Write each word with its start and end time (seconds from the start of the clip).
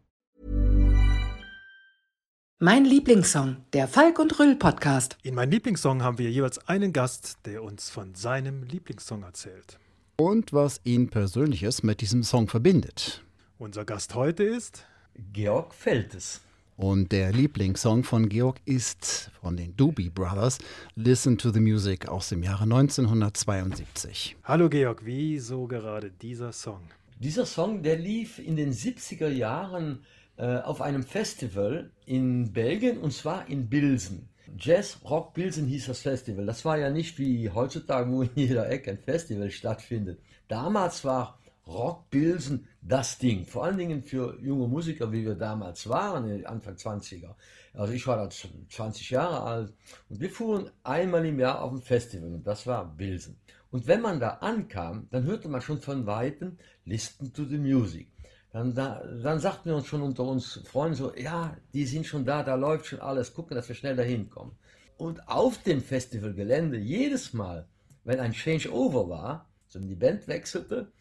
Mein 2.63 2.85
Lieblingssong, 2.85 3.57
der 3.73 3.87
Falk 3.87 4.19
und 4.19 4.37
Rüll 4.37 4.55
Podcast. 4.55 5.17
In 5.23 5.33
meinem 5.33 5.49
Lieblingssong 5.49 6.03
haben 6.03 6.19
wir 6.19 6.29
jeweils 6.29 6.59
einen 6.67 6.93
Gast, 6.93 7.39
der 7.45 7.63
uns 7.63 7.89
von 7.89 8.13
seinem 8.13 8.61
Lieblingssong 8.61 9.23
erzählt. 9.23 9.79
Und 10.17 10.53
was 10.53 10.79
ihn 10.83 11.09
Persönliches 11.09 11.81
mit 11.81 12.01
diesem 12.01 12.21
Song 12.21 12.47
verbindet. 12.47 13.23
Unser 13.57 13.83
Gast 13.83 14.13
heute 14.13 14.43
ist 14.43 14.85
Georg 15.33 15.73
Feltes. 15.73 16.41
Und 16.77 17.11
der 17.11 17.31
Lieblingssong 17.31 18.03
von 18.03 18.29
Georg 18.29 18.61
ist 18.65 19.31
von 19.41 19.57
den 19.57 19.75
Doobie 19.75 20.11
Brothers 20.11 20.59
Listen 20.93 21.39
to 21.39 21.49
the 21.49 21.59
Music 21.59 22.07
aus 22.09 22.29
dem 22.29 22.43
Jahre 22.43 22.65
1972. 22.65 24.35
Hallo 24.43 24.69
Georg, 24.69 25.01
wieso 25.03 25.65
gerade 25.65 26.11
dieser 26.11 26.51
Song? 26.51 26.81
Dieser 27.17 27.47
Song, 27.47 27.81
der 27.81 27.97
lief 27.97 28.37
in 28.37 28.55
den 28.55 28.71
70er 28.71 29.29
Jahren 29.29 29.93
äh, 29.93 30.20
auf 30.37 30.81
einem 30.81 31.03
Festival 31.03 31.91
in 32.05 32.51
Belgien 32.51 32.97
und 32.97 33.13
zwar 33.13 33.47
in 33.47 33.69
Bilsen. 33.69 34.29
Jazz 34.57 34.99
Rock 35.03 35.33
Bilsen 35.33 35.67
hieß 35.67 35.87
das 35.87 36.01
Festival. 36.01 36.45
Das 36.45 36.65
war 36.65 36.77
ja 36.77 36.89
nicht 36.89 37.17
wie 37.19 37.49
heutzutage, 37.49 38.11
wo 38.11 38.23
in 38.23 38.29
jeder 38.35 38.69
Ecke 38.69 38.91
ein 38.91 38.97
Festival 38.97 39.49
stattfindet. 39.51 40.19
Damals 40.47 41.05
war 41.05 41.39
Rock 41.67 42.09
Bilsen 42.09 42.67
das 42.81 43.17
Ding. 43.17 43.45
Vor 43.45 43.63
allen 43.63 43.77
Dingen 43.77 44.03
für 44.03 44.37
junge 44.41 44.67
Musiker, 44.67 45.11
wie 45.11 45.23
wir 45.23 45.35
damals 45.35 45.87
waren, 45.87 46.45
Anfang 46.45 46.75
20er. 46.75 47.35
Also 47.73 47.93
ich 47.93 48.05
war 48.07 48.17
da 48.17 48.29
20 48.29 49.09
Jahre 49.09 49.41
alt 49.43 49.73
und 50.09 50.19
wir 50.19 50.29
fuhren 50.29 50.69
einmal 50.83 51.25
im 51.25 51.39
Jahr 51.39 51.61
auf 51.61 51.71
ein 51.71 51.81
Festival 51.81 52.33
und 52.33 52.45
das 52.45 52.67
war 52.67 52.85
Bilsen. 52.85 53.37
Und 53.69 53.87
wenn 53.87 54.01
man 54.01 54.19
da 54.19 54.39
ankam, 54.41 55.07
dann 55.11 55.23
hörte 55.23 55.47
man 55.47 55.61
schon 55.61 55.79
von 55.79 56.05
Weitem 56.05 56.57
Listen 56.83 57.31
to 57.31 57.45
the 57.45 57.57
Music 57.57 58.10
dann, 58.51 58.75
da, 58.75 59.01
dann 59.23 59.39
sagten 59.39 59.69
wir 59.69 59.75
uns 59.77 59.87
schon 59.87 60.01
unter 60.01 60.23
uns 60.23 60.61
Freunden 60.65 60.95
so, 60.95 61.15
ja, 61.15 61.55
die 61.73 61.85
sind 61.85 62.05
schon 62.05 62.25
da, 62.25 62.43
da 62.43 62.55
läuft 62.55 62.87
schon 62.87 62.99
alles, 62.99 63.33
gucken, 63.33 63.55
dass 63.55 63.69
wir 63.69 63.75
schnell 63.75 63.95
dahin 63.95 64.29
kommen. 64.29 64.57
Und 64.97 65.27
auf 65.27 65.63
dem 65.63 65.81
Festivalgelände, 65.81 66.77
jedes 66.77 67.33
Mal, 67.33 67.67
wenn 68.03 68.19
ein 68.19 68.33
Changeover 68.33 69.09
war, 69.09 69.49
so 69.67 69.79
die 69.79 69.95
Band 69.95 70.27
wechselte, 70.27 70.91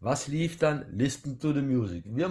was 0.00 0.28
lief 0.28 0.58
dann? 0.58 0.86
Listen 0.92 1.40
to 1.40 1.52
the 1.52 1.60
Music. 1.60 2.04
Wir, 2.06 2.30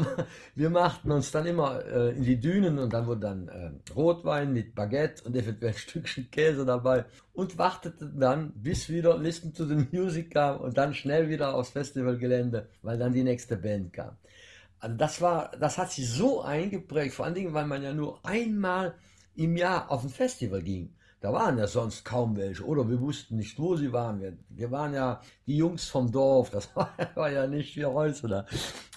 wir 0.56 0.70
machten 0.70 1.12
uns 1.12 1.32
dann 1.32 1.46
immer 1.46 1.84
äh, 1.86 2.16
in 2.16 2.24
die 2.24 2.40
Dünen 2.40 2.80
und 2.80 2.94
dann 2.94 3.08
wurde 3.08 3.22
dann 3.22 3.48
äh, 3.50 3.72
Rotwein 3.94 4.54
mit 4.54 4.74
Baguette 4.74 5.24
und 5.26 5.36
eventuell 5.36 5.74
ein 5.74 5.78
Stückchen 5.78 6.32
Käse 6.32 6.66
dabei 6.66 7.06
und 7.34 7.58
warteten 7.58 8.20
dann, 8.20 8.54
bis 8.56 8.88
wieder 8.88 9.18
Listen 9.18 9.54
to 9.54 9.66
the 9.66 9.86
Music 9.92 10.32
kam 10.32 10.62
und 10.62 10.78
dann 10.78 10.94
schnell 10.94 11.28
wieder 11.28 11.56
aufs 11.56 11.72
Festivalgelände, 11.72 12.70
weil 12.84 12.98
dann 12.98 13.12
die 13.12 13.24
nächste 13.24 13.58
Band 13.58 13.92
kam. 13.92 14.16
Also 14.80 14.96
das 14.96 15.22
war, 15.22 15.52
das 15.60 15.78
hat 15.78 15.92
sich 15.92 16.10
so 16.10 16.42
eingeprägt, 16.42 17.16
vor 17.16 17.26
allen 17.26 17.36
Dingen, 17.36 17.54
weil 17.54 17.66
man 17.66 17.84
ja 17.84 17.94
nur 17.94 18.24
einmal 18.26 18.96
im 19.36 19.58
Jahr 19.58 19.90
auf 19.92 20.04
ein 20.04 20.10
Festival 20.10 20.62
ging. 20.62 20.94
Da 21.20 21.34
waren 21.34 21.58
ja 21.58 21.66
sonst 21.66 22.06
kaum 22.06 22.38
welche 22.38 22.64
oder 22.64 22.88
wir 22.88 23.02
wussten 23.02 23.38
nicht, 23.38 23.58
wo 23.58 23.76
sie 23.76 23.92
waren. 23.92 24.22
Wir, 24.22 24.38
wir 24.50 24.70
waren 24.70 24.94
ja 24.94 25.20
die 25.48 25.58
Jungs 25.58 25.90
vom 25.90 26.12
Dorf, 26.12 26.52
das 26.52 26.70
war, 26.76 26.94
war 27.16 27.32
ja 27.32 27.48
nicht 27.48 27.76
wie 27.76 27.86
heute. 27.86 28.28
Da. 28.28 28.46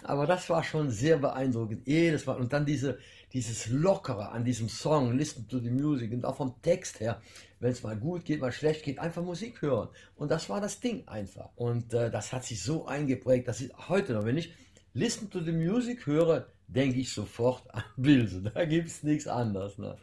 Aber 0.03 0.27
das 0.27 0.51
war 0.51 0.63
schon 0.63 0.91
sehr 0.91 1.17
beeindruckend, 1.17 1.87
jedes 1.87 2.27
Mal. 2.27 2.37
Und 2.37 2.53
dann 2.53 2.67
diese, 2.67 2.99
dieses 3.33 3.69
Lockere 3.69 4.33
an 4.33 4.45
diesem 4.45 4.69
Song, 4.69 5.17
Listen 5.17 5.49
to 5.49 5.61
the 5.61 5.71
Music 5.71 6.13
und 6.13 6.27
auch 6.27 6.37
vom 6.37 6.61
Text 6.61 7.01
her, 7.01 7.23
wenn 7.59 7.73
es 7.73 7.83
mal 7.83 7.97
gut 7.97 8.27
geht, 8.27 8.41
mal 8.41 8.53
schlecht 8.53 8.85
geht, 8.85 8.99
einfach 8.99 9.23
Musik 9.23 9.63
hören. 9.63 9.89
Und 10.17 10.31
das 10.31 10.51
war 10.51 10.61
das 10.61 10.79
Ding 10.79 11.09
einfach. 11.09 11.49
Und 11.57 11.95
äh, 11.95 12.11
das 12.11 12.35
hat 12.35 12.45
sich 12.45 12.63
so 12.63 12.87
eingeprägt, 12.87 13.49
dass 13.49 13.63
ich 13.63 13.73
heute 13.89 14.13
noch, 14.13 14.27
wenn 14.27 14.37
ich 14.37 14.53
Listen 14.93 15.31
to 15.31 15.41
the 15.41 15.53
Music 15.53 16.07
höre, 16.07 16.47
denke 16.67 16.99
ich 16.99 17.13
sofort 17.13 17.63
an 17.73 17.85
Bilse. 17.97 18.43
Da 18.43 18.65
gibt 18.65 18.89
es 18.89 19.03
nichts 19.03 19.27
anderes. 19.27 19.79
Ne? 19.79 19.97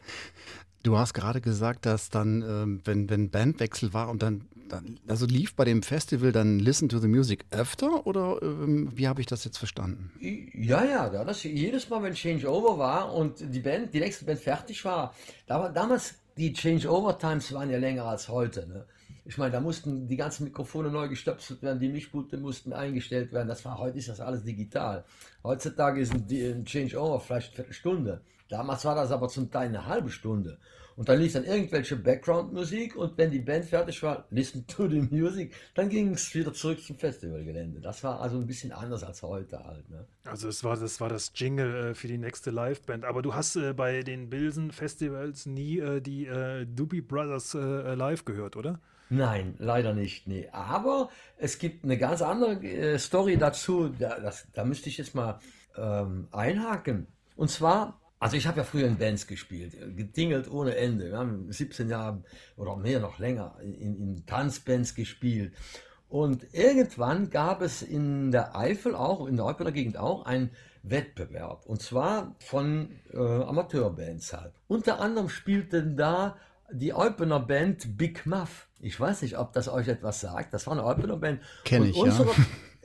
Du 0.82 0.96
hast 0.96 1.12
gerade 1.12 1.40
gesagt, 1.40 1.86
dass 1.86 2.08
dann, 2.08 2.42
ähm, 2.42 2.80
wenn, 2.84 3.10
wenn 3.10 3.30
Bandwechsel 3.30 3.92
war 3.92 4.08
und 4.08 4.22
dann, 4.22 4.46
dann, 4.68 4.98
also 5.08 5.26
lief 5.26 5.54
bei 5.54 5.64
dem 5.64 5.82
Festival 5.82 6.32
dann 6.32 6.58
Listen 6.58 6.88
to 6.88 6.98
the 6.98 7.08
Music 7.08 7.44
öfter 7.50 8.06
oder 8.06 8.40
ähm, 8.42 8.90
wie 8.94 9.08
habe 9.08 9.20
ich 9.20 9.26
das 9.26 9.44
jetzt 9.44 9.58
verstanden? 9.58 10.12
Ja, 10.20 10.84
ja, 10.84 11.24
das, 11.24 11.42
jedes 11.42 11.90
Mal, 11.90 12.02
wenn 12.02 12.14
Changeover 12.14 12.78
war 12.78 13.14
und 13.14 13.54
die 13.54 13.60
Band, 13.60 13.92
die 13.92 14.00
nächste 14.00 14.24
Band 14.24 14.40
fertig 14.40 14.84
war, 14.84 15.14
da 15.46 15.60
war 15.60 15.72
damals, 15.72 16.14
die 16.36 16.52
Changeover-Times 16.52 17.52
waren 17.52 17.70
ja 17.70 17.78
länger 17.78 18.04
als 18.04 18.28
heute. 18.28 18.66
Ne? 18.68 18.86
Ich 19.28 19.36
meine, 19.36 19.52
da 19.52 19.60
mussten 19.60 20.08
die 20.08 20.16
ganzen 20.16 20.44
Mikrofone 20.44 20.90
neu 20.90 21.06
gestöpselt 21.06 21.60
werden, 21.60 21.78
die 21.78 21.90
Mischpulte 21.90 22.38
mussten 22.38 22.72
eingestellt 22.72 23.30
werden. 23.30 23.46
Das 23.46 23.62
war, 23.62 23.76
heute 23.76 23.98
ist 23.98 24.08
das 24.08 24.20
alles 24.20 24.42
digital. 24.42 25.04
Heutzutage 25.44 26.00
ist 26.00 26.14
ein, 26.14 26.64
Changeover 26.64 27.20
vielleicht 27.20 27.48
eine 27.48 27.56
Viertelstunde. 27.56 28.22
Damals 28.48 28.86
war 28.86 28.94
das 28.94 29.10
aber 29.10 29.28
zum 29.28 29.50
Teil 29.50 29.68
eine 29.68 29.84
halbe 29.84 30.08
Stunde. 30.08 30.56
Und 30.96 31.10
dann 31.10 31.20
lief 31.20 31.34
dann 31.34 31.44
irgendwelche 31.44 31.96
Background-Musik 31.96 32.96
und 32.96 33.18
wenn 33.18 33.30
die 33.30 33.40
Band 33.40 33.66
fertig 33.66 34.02
war, 34.02 34.24
listen 34.30 34.66
to 34.66 34.88
the 34.88 35.02
music, 35.10 35.52
dann 35.74 35.90
ging 35.90 36.14
es 36.14 36.34
wieder 36.34 36.54
zurück 36.54 36.82
zum 36.82 36.96
Festivalgelände. 36.96 37.82
Das 37.82 38.02
war 38.02 38.22
also 38.22 38.38
ein 38.38 38.46
bisschen 38.46 38.72
anders 38.72 39.04
als 39.04 39.22
heute 39.22 39.62
halt. 39.62 39.90
Ne? 39.90 40.06
Also 40.24 40.48
es 40.48 40.64
war, 40.64 40.78
das 40.78 41.02
war 41.02 41.10
das 41.10 41.32
Jingle 41.34 41.90
äh, 41.90 41.94
für 41.94 42.08
die 42.08 42.16
nächste 42.16 42.50
Liveband. 42.50 43.04
Aber 43.04 43.20
du 43.20 43.34
hast 43.34 43.56
äh, 43.56 43.74
bei 43.74 44.02
den 44.02 44.30
Bilsen-Festivals 44.30 45.44
nie 45.44 45.80
äh, 45.80 46.00
die 46.00 46.24
äh, 46.24 46.64
Doobie 46.64 47.02
Brothers 47.02 47.54
äh, 47.54 47.94
live 47.94 48.24
gehört, 48.24 48.56
oder? 48.56 48.80
Nein, 49.10 49.54
leider 49.58 49.94
nicht. 49.94 50.26
Nee. 50.26 50.48
Aber 50.52 51.08
es 51.38 51.58
gibt 51.58 51.84
eine 51.84 51.96
ganz 51.96 52.22
andere 52.22 52.54
äh, 52.64 52.98
Story 52.98 53.36
dazu. 53.36 53.88
Da, 53.88 54.20
das, 54.20 54.46
da 54.52 54.64
müsste 54.64 54.88
ich 54.88 54.98
jetzt 54.98 55.14
mal 55.14 55.38
ähm, 55.76 56.28
einhaken. 56.30 57.06
Und 57.36 57.50
zwar, 57.50 58.00
also 58.18 58.36
ich 58.36 58.46
habe 58.46 58.58
ja 58.58 58.64
früher 58.64 58.86
in 58.86 58.98
Bands 58.98 59.26
gespielt, 59.26 59.74
gedingelt 59.96 60.50
ohne 60.50 60.76
Ende. 60.76 61.10
Wir 61.10 61.18
haben 61.18 61.50
17 61.50 61.88
Jahre 61.88 62.22
oder 62.56 62.76
mehr 62.76 63.00
noch 63.00 63.18
länger 63.18 63.56
in, 63.62 63.96
in 63.96 64.26
Tanzbands 64.26 64.94
gespielt. 64.94 65.54
Und 66.08 66.54
irgendwann 66.54 67.30
gab 67.30 67.62
es 67.62 67.82
in 67.82 68.30
der 68.30 68.56
Eifel 68.56 68.94
auch, 68.94 69.26
in 69.26 69.36
der 69.36 69.44
Eupener 69.44 69.72
Gegend 69.72 69.98
auch, 69.98 70.24
einen 70.24 70.50
Wettbewerb. 70.82 71.66
Und 71.66 71.82
zwar 71.82 72.34
von 72.38 72.90
äh, 73.12 73.18
Amateurbands 73.18 74.32
halt. 74.32 74.52
Unter 74.68 75.00
anderem 75.00 75.28
spielten 75.28 75.96
da 75.96 76.36
die 76.72 76.94
Eupener 76.94 77.40
Band 77.40 77.96
Big 77.96 78.26
Muff. 78.26 78.68
Ich 78.80 78.98
weiß 78.98 79.22
nicht, 79.22 79.38
ob 79.38 79.52
das 79.52 79.68
euch 79.68 79.88
etwas 79.88 80.20
sagt. 80.20 80.54
Das 80.54 80.66
war 80.66 80.74
eine 80.74 80.84
Eupener 80.84 81.16
Band. 81.16 81.40
Kenne 81.64 81.88
ich, 81.88 81.96
unsere, 81.96 82.30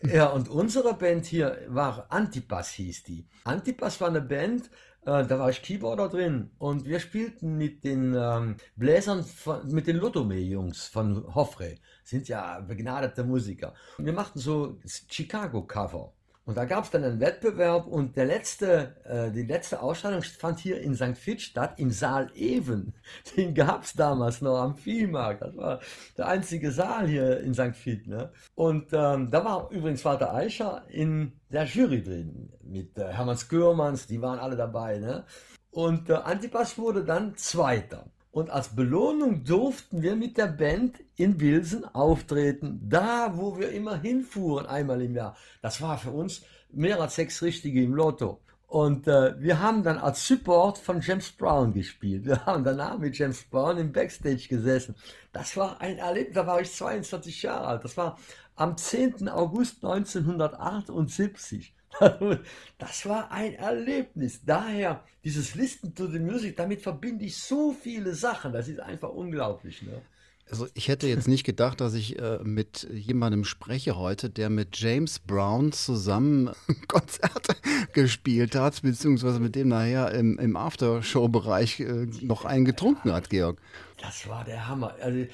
ja. 0.03 0.13
ja. 0.13 0.25
und 0.27 0.49
unsere 0.49 0.93
Band 0.93 1.25
hier 1.25 1.59
war 1.67 2.07
Antipas, 2.09 2.71
hieß 2.71 3.03
die. 3.03 3.27
Antipas 3.43 3.99
war 4.01 4.07
eine 4.07 4.21
Band, 4.21 4.69
äh, 5.05 5.25
da 5.25 5.39
war 5.39 5.49
ich 5.49 5.61
Keyboarder 5.61 6.09
drin 6.09 6.51
und 6.57 6.85
wir 6.85 6.99
spielten 6.99 7.57
mit 7.57 7.83
den 7.83 8.15
ähm, 8.17 8.55
Bläsern, 8.75 9.23
von, 9.23 9.69
mit 9.71 9.87
den 9.87 9.97
Lotome-Jungs 9.97 10.87
von 10.87 11.35
Hoffre. 11.35 11.75
Sind 12.03 12.27
ja 12.27 12.59
begnadete 12.61 13.23
Musiker. 13.23 13.73
Und 13.97 14.05
wir 14.05 14.13
machten 14.13 14.39
so 14.39 14.79
Chicago-Cover. 15.09 16.13
Und 16.45 16.57
da 16.57 16.65
gab 16.65 16.83
es 16.83 16.89
dann 16.89 17.05
einen 17.05 17.21
Wettbewerb 17.21 17.87
und 17.87 18.17
der 18.17 18.25
letzte, 18.25 18.97
äh, 19.05 19.31
die 19.31 19.43
letzte 19.43 19.81
Ausstellung 19.81 20.21
fand 20.21 20.59
hier 20.59 20.81
in 20.81 20.93
St. 20.93 21.15
Vith 21.15 21.41
statt, 21.41 21.75
im 21.77 21.89
Saal 21.89 22.31
Even. 22.35 22.93
Den 23.37 23.55
gab 23.55 23.83
es 23.83 23.93
damals 23.93 24.41
noch 24.41 24.57
am 24.59 24.75
Viehmarkt. 24.75 25.41
Das 25.41 25.55
war 25.55 25.79
der 26.17 26.27
einzige 26.27 26.71
Saal 26.71 27.07
hier 27.07 27.39
in 27.39 27.53
St. 27.53 27.73
Vith. 27.73 28.07
Ne? 28.07 28.31
Und 28.55 28.91
ähm, 28.91 29.31
da 29.31 29.45
war 29.45 29.71
übrigens 29.71 30.03
Walter 30.03 30.33
Eicher 30.33 30.83
in 30.89 31.31
der 31.49 31.63
Jury 31.63 32.03
drin, 32.03 32.51
mit 32.61 32.97
äh, 32.97 33.07
Hermann 33.07 33.37
Skürmanns, 33.37 34.07
die 34.07 34.21
waren 34.21 34.39
alle 34.39 34.57
dabei. 34.57 34.99
Ne? 34.99 35.25
Und 35.71 36.09
äh, 36.09 36.13
Antipas 36.13 36.77
wurde 36.77 37.05
dann 37.05 37.37
Zweiter. 37.37 38.12
Und 38.33 38.49
als 38.49 38.69
Belohnung 38.69 39.43
durften 39.43 40.01
wir 40.01 40.15
mit 40.15 40.39
der 40.39 40.47
Band 40.47 40.95
in 41.15 41.37
Bilsen 41.37 41.85
auftreten, 41.85 42.81
da 42.89 43.37
wo 43.37 43.59
wir 43.59 43.69
immer 43.69 43.95
hinfuhren, 44.01 44.65
einmal 44.65 45.03
im 45.03 45.15
Jahr. 45.15 45.37
Das 45.61 45.81
war 45.83 45.99
für 45.99 46.09
uns 46.09 46.41
mehr 46.71 46.99
als 46.99 47.13
sechs 47.13 47.43
Richtige 47.43 47.83
im 47.83 47.93
Lotto. 47.93 48.39
Und 48.65 49.07
äh, 49.07 49.39
wir 49.39 49.59
haben 49.59 49.83
dann 49.83 49.99
als 49.99 50.27
Support 50.27 50.79
von 50.79 50.99
James 50.99 51.31
Brown 51.31 51.73
gespielt. 51.73 52.25
Wir 52.25 52.43
haben 52.47 52.63
danach 52.63 52.97
mit 52.97 53.15
James 53.15 53.43
Brown 53.43 53.77
im 53.77 53.91
Backstage 53.91 54.47
gesessen. 54.49 54.95
Das 55.31 55.55
war 55.55 55.79
ein 55.79 55.99
Erlebnis, 55.99 56.33
da 56.33 56.47
war 56.47 56.59
ich 56.59 56.73
22 56.73 57.43
Jahre 57.43 57.67
alt. 57.67 57.83
Das 57.83 57.95
war 57.97 58.17
am 58.55 58.75
10. 58.75 59.29
August 59.29 59.85
1978. 59.85 61.71
Das 62.77 63.05
war 63.05 63.31
ein 63.31 63.53
Erlebnis. 63.53 64.41
Daher 64.45 65.03
dieses 65.23 65.55
Listen 65.55 65.95
to 65.95 66.07
the 66.07 66.19
Music, 66.19 66.57
damit 66.57 66.81
verbinde 66.81 67.25
ich 67.25 67.37
so 67.37 67.71
viele 67.71 68.13
Sachen. 68.13 68.51
Das 68.51 68.67
ist 68.67 68.79
einfach 68.79 69.09
unglaublich. 69.09 69.81
Ne? 69.83 70.01
Also 70.49 70.67
ich 70.73 70.89
hätte 70.89 71.07
jetzt 71.07 71.27
nicht 71.27 71.45
gedacht, 71.45 71.79
dass 71.79 71.93
ich 71.93 72.19
äh, 72.19 72.39
mit 72.43 72.87
jemandem 72.91 73.45
spreche 73.45 73.95
heute, 73.95 74.29
der 74.29 74.49
mit 74.49 74.77
James 74.77 75.19
Brown 75.19 75.71
zusammen 75.71 76.51
Konzerte 76.87 77.55
gespielt 77.93 78.55
hat, 78.55 78.81
beziehungsweise 78.81 79.39
mit 79.39 79.55
dem 79.55 79.69
nachher 79.69 80.11
im, 80.11 80.37
im 80.39 80.57
Aftershow-Bereich 80.57 81.79
äh, 81.79 82.07
noch 82.21 82.43
einen 82.45 82.65
getrunken 82.65 83.13
hat, 83.13 83.29
Georg. 83.29 83.61
Das 84.01 84.27
war 84.27 84.43
der 84.43 84.67
Hammer. 84.67 84.95
Also, 85.01 85.25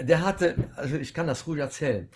der 0.00 0.24
hatte, 0.24 0.56
also 0.76 0.96
ich 0.96 1.14
kann 1.14 1.26
das 1.26 1.46
ruhig 1.46 1.60
erzählen 1.60 2.08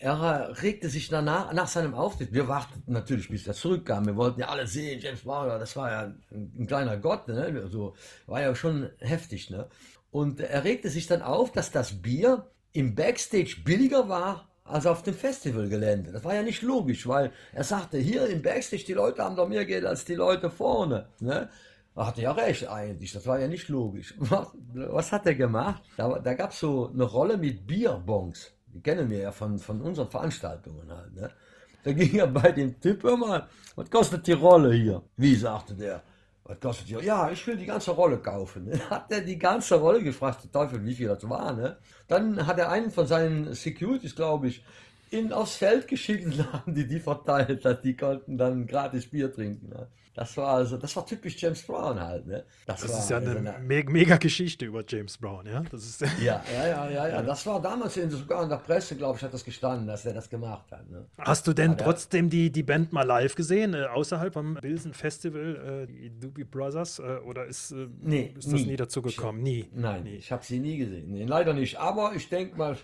er 0.00 0.62
regte 0.62 0.88
sich 0.88 1.08
danach, 1.08 1.52
nach 1.52 1.66
seinem 1.66 1.94
Auftritt, 1.94 2.32
wir 2.32 2.46
warteten 2.46 2.92
natürlich, 2.92 3.28
bis 3.28 3.46
er 3.46 3.54
zurückkam, 3.54 4.06
wir 4.06 4.16
wollten 4.16 4.40
ja 4.40 4.48
alle 4.48 4.66
sehen, 4.66 5.00
James 5.00 5.22
Brown, 5.22 5.48
das 5.48 5.76
war 5.76 5.90
ja 5.90 6.00
ein, 6.02 6.52
ein 6.58 6.66
kleiner 6.66 6.96
Gott, 6.96 7.26
ne? 7.28 7.60
also, 7.62 7.94
war 8.26 8.40
ja 8.40 8.54
schon 8.54 8.90
heftig. 8.98 9.50
Ne? 9.50 9.68
Und 10.10 10.40
er 10.40 10.64
regte 10.64 10.88
sich 10.88 11.06
dann 11.06 11.22
auf, 11.22 11.52
dass 11.52 11.70
das 11.70 12.00
Bier 12.00 12.46
im 12.72 12.94
Backstage 12.94 13.56
billiger 13.64 14.08
war 14.08 14.48
als 14.64 14.86
auf 14.86 15.02
dem 15.02 15.14
Festivalgelände. 15.14 16.12
Das 16.12 16.24
war 16.24 16.34
ja 16.34 16.42
nicht 16.42 16.62
logisch, 16.62 17.08
weil 17.08 17.32
er 17.52 17.64
sagte, 17.64 17.98
hier 17.98 18.26
im 18.26 18.42
Backstage, 18.42 18.84
die 18.84 18.92
Leute 18.92 19.24
haben 19.24 19.36
doch 19.36 19.48
mehr 19.48 19.64
Geld 19.64 19.84
als 19.84 20.04
die 20.04 20.14
Leute 20.14 20.50
vorne. 20.50 21.08
Ne? 21.20 21.48
Er 21.96 22.06
hatte 22.06 22.22
ja 22.22 22.32
recht 22.32 22.68
eigentlich, 22.68 23.12
das 23.12 23.26
war 23.26 23.40
ja 23.40 23.48
nicht 23.48 23.68
logisch. 23.68 24.14
Was 24.18 25.10
hat 25.10 25.26
er 25.26 25.34
gemacht? 25.34 25.82
Da, 25.96 26.18
da 26.20 26.34
gab 26.34 26.52
es 26.52 26.60
so 26.60 26.90
eine 26.92 27.04
Rolle 27.04 27.36
mit 27.36 27.66
Bierbons 27.66 28.52
die 28.78 28.82
kennen 28.82 29.10
wir 29.10 29.18
ja 29.18 29.32
von, 29.32 29.58
von 29.58 29.80
unseren 29.80 30.08
Veranstaltungen 30.08 30.88
halt. 30.88 31.12
Ne? 31.12 31.30
Da 31.82 31.92
ging 31.92 32.14
er 32.16 32.28
bei 32.28 32.52
dem 32.52 32.80
Typ 32.80 33.02
immer, 33.02 33.48
was 33.74 33.90
kostet 33.90 34.24
die 34.26 34.32
Rolle 34.32 34.72
hier? 34.72 35.02
Wie 35.16 35.34
sagte 35.34 35.74
der? 35.74 36.00
Was 36.44 36.60
kostet 36.60 36.88
die? 36.88 37.04
Ja, 37.04 37.28
ich 37.28 37.44
will 37.44 37.56
die 37.56 37.66
ganze 37.66 37.90
Rolle 37.90 38.18
kaufen. 38.18 38.70
Dann 38.70 38.88
hat 38.88 39.10
er 39.10 39.20
die 39.20 39.38
ganze 39.38 39.74
Rolle 39.74 40.00
gefragt, 40.00 40.44
der 40.44 40.52
Teufel, 40.52 40.84
wie 40.84 40.94
viel 40.94 41.08
das 41.08 41.28
war. 41.28 41.52
Ne? 41.54 41.76
Dann 42.06 42.46
hat 42.46 42.58
er 42.58 42.70
einen 42.70 42.92
von 42.92 43.06
seinen 43.08 43.52
Securities, 43.52 44.14
glaube 44.14 44.46
ich, 44.46 44.64
in, 45.10 45.32
aufs 45.32 45.56
Feld 45.56 45.88
geschickt 45.88 46.24
und 46.24 46.52
haben 46.52 46.74
die 46.74 46.86
die 46.86 47.00
verteilt, 47.00 47.64
dass 47.64 47.80
die 47.80 47.96
konnten 47.96 48.38
dann 48.38 48.66
gratis 48.66 49.06
Bier 49.06 49.32
trinken. 49.32 49.68
Ne? 49.68 49.88
Das 50.18 50.36
war 50.36 50.48
also, 50.48 50.76
das 50.76 50.96
war 50.96 51.06
typisch 51.06 51.40
James 51.40 51.62
Brown 51.62 52.00
halt. 52.00 52.26
Ne? 52.26 52.44
Das, 52.66 52.80
das 52.80 52.90
war, 52.90 52.98
ist 52.98 53.10
ja 53.10 53.16
eine, 53.18 53.36
eine 53.36 53.58
me 53.60 53.84
mega 53.84 54.16
Geschichte 54.16 54.64
über 54.64 54.82
James 54.84 55.16
Brown, 55.16 55.46
ja? 55.46 55.62
Das 55.70 55.84
ist 55.84 56.00
ja, 56.20 56.42
ja, 56.52 56.66
ja, 56.66 56.90
ja, 56.90 57.08
ja. 57.08 57.22
Das 57.22 57.46
war 57.46 57.62
damals 57.62 57.96
in, 57.96 58.10
sogar 58.10 58.42
in 58.42 58.48
der 58.48 58.56
Presse, 58.56 58.96
glaube 58.96 59.16
ich, 59.16 59.22
hat 59.22 59.32
das 59.32 59.44
gestanden, 59.44 59.86
dass 59.86 60.04
er 60.04 60.14
das 60.14 60.28
gemacht 60.28 60.72
hat. 60.72 60.90
Ne? 60.90 61.06
Hast 61.18 61.46
du 61.46 61.52
denn 61.52 61.70
ja, 61.70 61.76
trotzdem 61.76 62.30
die, 62.30 62.50
die 62.50 62.64
Band 62.64 62.92
mal 62.92 63.04
live 63.04 63.36
gesehen, 63.36 63.74
äh, 63.74 63.84
außerhalb 63.84 64.32
vom 64.32 64.54
Bilsen 64.54 64.92
Festival, 64.92 65.86
äh, 65.88 65.92
die 65.92 66.10
Doobie 66.18 66.42
Brothers, 66.42 66.98
äh, 66.98 67.18
oder 67.24 67.46
ist, 67.46 67.70
äh, 67.70 67.86
nee, 68.00 68.34
ist 68.36 68.52
das 68.52 68.62
nie, 68.62 68.66
nie 68.66 68.76
dazu 68.76 69.02
gekommen? 69.02 69.44
nie. 69.44 69.68
Nein, 69.72 70.02
nie. 70.02 70.16
ich 70.16 70.32
habe 70.32 70.44
sie 70.44 70.58
nie 70.58 70.78
gesehen. 70.78 71.12
Nee, 71.12 71.26
leider 71.26 71.54
nicht. 71.54 71.78
Aber 71.78 72.12
ich 72.16 72.28
denke 72.28 72.56
mal, 72.56 72.76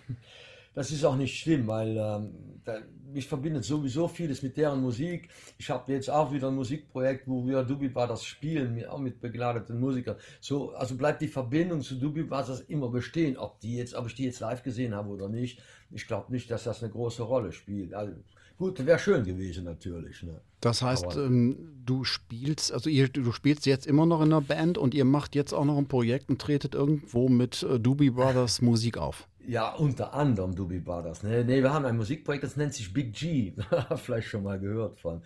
das 0.75 0.91
ist 0.91 1.05
auch 1.05 1.17
nicht 1.17 1.39
schlimm, 1.39 1.67
weil 1.67 1.97
ähm, 1.97 2.31
da, 2.65 2.79
mich 3.13 3.29
verbindet 3.29 3.65
sowieso 3.65 4.09
vieles 4.09 4.43
mit 4.43 4.57
deren 4.57 4.81
Musik. 4.81 5.29
Ich 5.57 5.71
habe 5.71 5.93
jetzt 5.93 6.11
auch 6.11 6.33
wieder 6.33 6.49
ein 6.49 6.55
Musikprojekt, 6.57 7.29
wo 7.29 7.47
wir 7.47 7.63
Dubi 7.63 7.89
Brothers 7.89 8.25
spielen, 8.25 8.85
auch 8.87 8.99
mit 8.99 9.21
begleiteten 9.21 9.79
Musikern. 9.79 10.17
So, 10.41 10.73
also 10.73 10.97
bleibt 10.97 11.23
die 11.23 11.29
Verbindung 11.29 11.81
zu 11.81 11.95
Dubi 11.95 12.25
Brothers 12.25 12.61
immer 12.63 12.89
bestehen, 12.89 13.37
ob 13.37 13.61
die 13.61 13.77
jetzt, 13.77 13.95
ob 13.95 14.07
ich 14.09 14.15
die 14.15 14.25
jetzt 14.25 14.41
live 14.41 14.63
gesehen 14.63 14.95
habe 14.95 15.11
oder 15.11 15.29
nicht. 15.29 15.61
Ich 15.91 16.07
glaube 16.07 16.33
nicht, 16.33 16.51
dass 16.51 16.65
das 16.65 16.83
eine 16.83 16.91
große 16.91 17.23
Rolle 17.23 17.53
spielt. 17.53 17.95
Also, 17.95 18.15
gut, 18.59 18.85
wäre 18.85 18.99
schön 18.99 19.25
gewesen 19.25 19.65
natürlich. 19.65 20.25
Ne? 20.25 20.41
Das 20.61 20.83
heißt, 20.83 21.17
ähm, 21.17 21.83
du 21.85 22.03
spielst, 22.03 22.73
also 22.73 22.91
ihr, 22.91 23.09
du 23.09 23.31
spielst 23.31 23.67
jetzt 23.67 23.87
immer 23.87 24.07
noch 24.07 24.23
in 24.23 24.33
einer 24.33 24.41
Band 24.41 24.77
und 24.77 24.93
ihr 24.93 25.05
macht 25.05 25.37
jetzt 25.37 25.53
auch 25.53 25.65
noch 25.65 25.79
ein 25.79 25.87
Projekt 25.87 26.31
und 26.31 26.41
tretet 26.41 26.75
irgendwo 26.75 27.29
mit 27.29 27.63
äh, 27.63 27.79
Doobie 27.79 28.11
Brothers 28.11 28.61
Musik 28.61 28.99
auf. 28.99 29.29
Ja, 29.47 29.75
unter 29.75 30.15
anderem 30.15 30.55
Dubi 30.55 30.81
Brothers. 30.81 31.23
Ne, 31.23 31.45
nee, 31.45 31.63
wir 31.63 31.73
haben 31.73 31.85
ein 31.85 31.97
Musikprojekt, 31.97 32.45
das 32.45 32.57
nennt 32.57 32.75
sich 32.75 32.93
Big 32.93 33.13
G. 33.13 33.53
Vielleicht 33.97 34.29
schon 34.29 34.43
mal 34.43 34.59
gehört 34.59 34.99
von. 34.99 35.23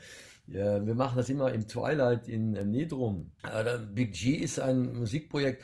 Ja, 0.47 0.85
wir 0.85 0.95
machen 0.95 1.17
das 1.17 1.29
immer 1.29 1.53
im 1.53 1.69
Twilight 1.69 2.27
in 2.27 2.53
Nedrum. 2.53 3.31
Big 3.95 4.13
G 4.13 4.35
ist 4.35 4.59
ein 4.59 4.95
Musikprojekt, 4.95 5.63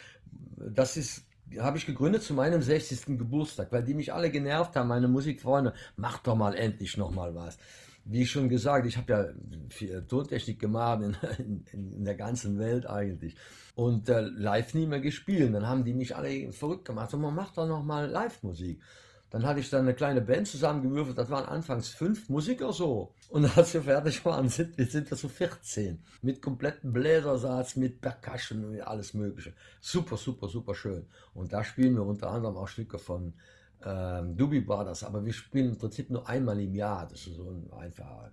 das 0.57 0.97
ist 0.97 1.25
habe 1.59 1.79
ich 1.79 1.87
gegründet 1.87 2.23
zu 2.23 2.35
meinem 2.35 2.63
60. 2.63 3.19
Geburtstag, 3.19 3.71
weil 3.71 3.85
die 3.85 3.95
mich 3.95 4.13
alle 4.13 4.31
genervt 4.31 4.77
haben, 4.77 4.89
meine 4.89 5.09
Musikfreunde. 5.09 5.75
Mach 5.97 6.19
doch 6.19 6.35
mal 6.35 6.55
endlich 6.55 6.97
noch 6.97 7.11
mal 7.11 7.35
was. 7.35 7.59
Wie 8.07 8.27
schon 8.27 8.49
gesagt, 8.49 8.87
ich 8.87 8.97
habe 8.97 9.13
ja 9.13 9.27
viel 9.71 10.05
Tontechnik 10.07 10.59
gemacht 10.61 11.03
in, 11.03 11.65
in, 11.73 11.93
in 11.93 12.05
der 12.05 12.15
ganzen 12.15 12.59
Welt 12.59 12.87
eigentlich 12.87 13.35
und 13.75 14.09
äh, 14.09 14.21
live 14.21 14.75
nie 14.75 14.87
mehr 14.87 15.01
gespielt. 15.01 15.55
Dann 15.55 15.67
haben 15.67 15.85
die 15.85 15.95
mich 15.95 16.15
alle 16.17 16.53
verrückt 16.53 16.85
gemacht. 16.85 17.11
So, 17.11 17.19
man 17.19 17.35
macht 17.35 17.57
doch 17.57 17.67
noch 17.67 17.83
mal 17.83 18.09
Live-Musik. 18.09 18.81
Dann 19.31 19.45
hatte 19.45 19.59
ich 19.59 19.69
dann 19.69 19.81
eine 19.81 19.95
kleine 19.95 20.21
Band 20.21 20.47
zusammengewürfelt. 20.47 21.19
Das 21.19 21.29
waren 21.29 21.45
anfangs 21.45 21.89
fünf 21.89 22.29
Musiker 22.29 22.73
so. 22.73 23.15
Und 23.31 23.57
als 23.59 23.75
wir 23.75 23.83
fertig 23.83 24.25
waren, 24.25 24.49
sind 24.49 24.79
wir, 24.79 24.87
sind 24.87 25.09
so 25.09 25.27
14. 25.27 26.01
Mit 26.23 26.41
kompletten 26.41 26.93
Bläsersatz, 26.93 27.75
mit 27.75 28.01
Percussion 28.01 28.65
und 28.65 28.81
alles 28.81 29.13
Mögliche. 29.13 29.53
Super, 29.81 30.17
super, 30.17 30.49
super 30.49 30.77
schön. 30.77 31.07
Und 31.35 31.53
da 31.53 31.65
spielen 31.65 31.97
wir 31.97 32.05
unter 32.05 32.31
anderem 32.31 32.57
auch 32.57 32.69
Stücke 32.69 33.01
von 33.01 33.35
ähm, 33.85 34.37
Doobie 34.37 34.61
Brothers. 34.61 35.05
Aber 35.05 35.25
wir 35.25 35.33
spielen 35.33 35.71
im 35.71 35.79
Prinzip 35.79 36.11
nur 36.11 36.29
einmal 36.29 36.61
im 36.61 36.75
Jahr. 36.75 37.07
Das 37.09 37.27
ist 37.27 37.37
so 37.37 37.51
ein 37.51 37.71
einfacher 37.73 38.33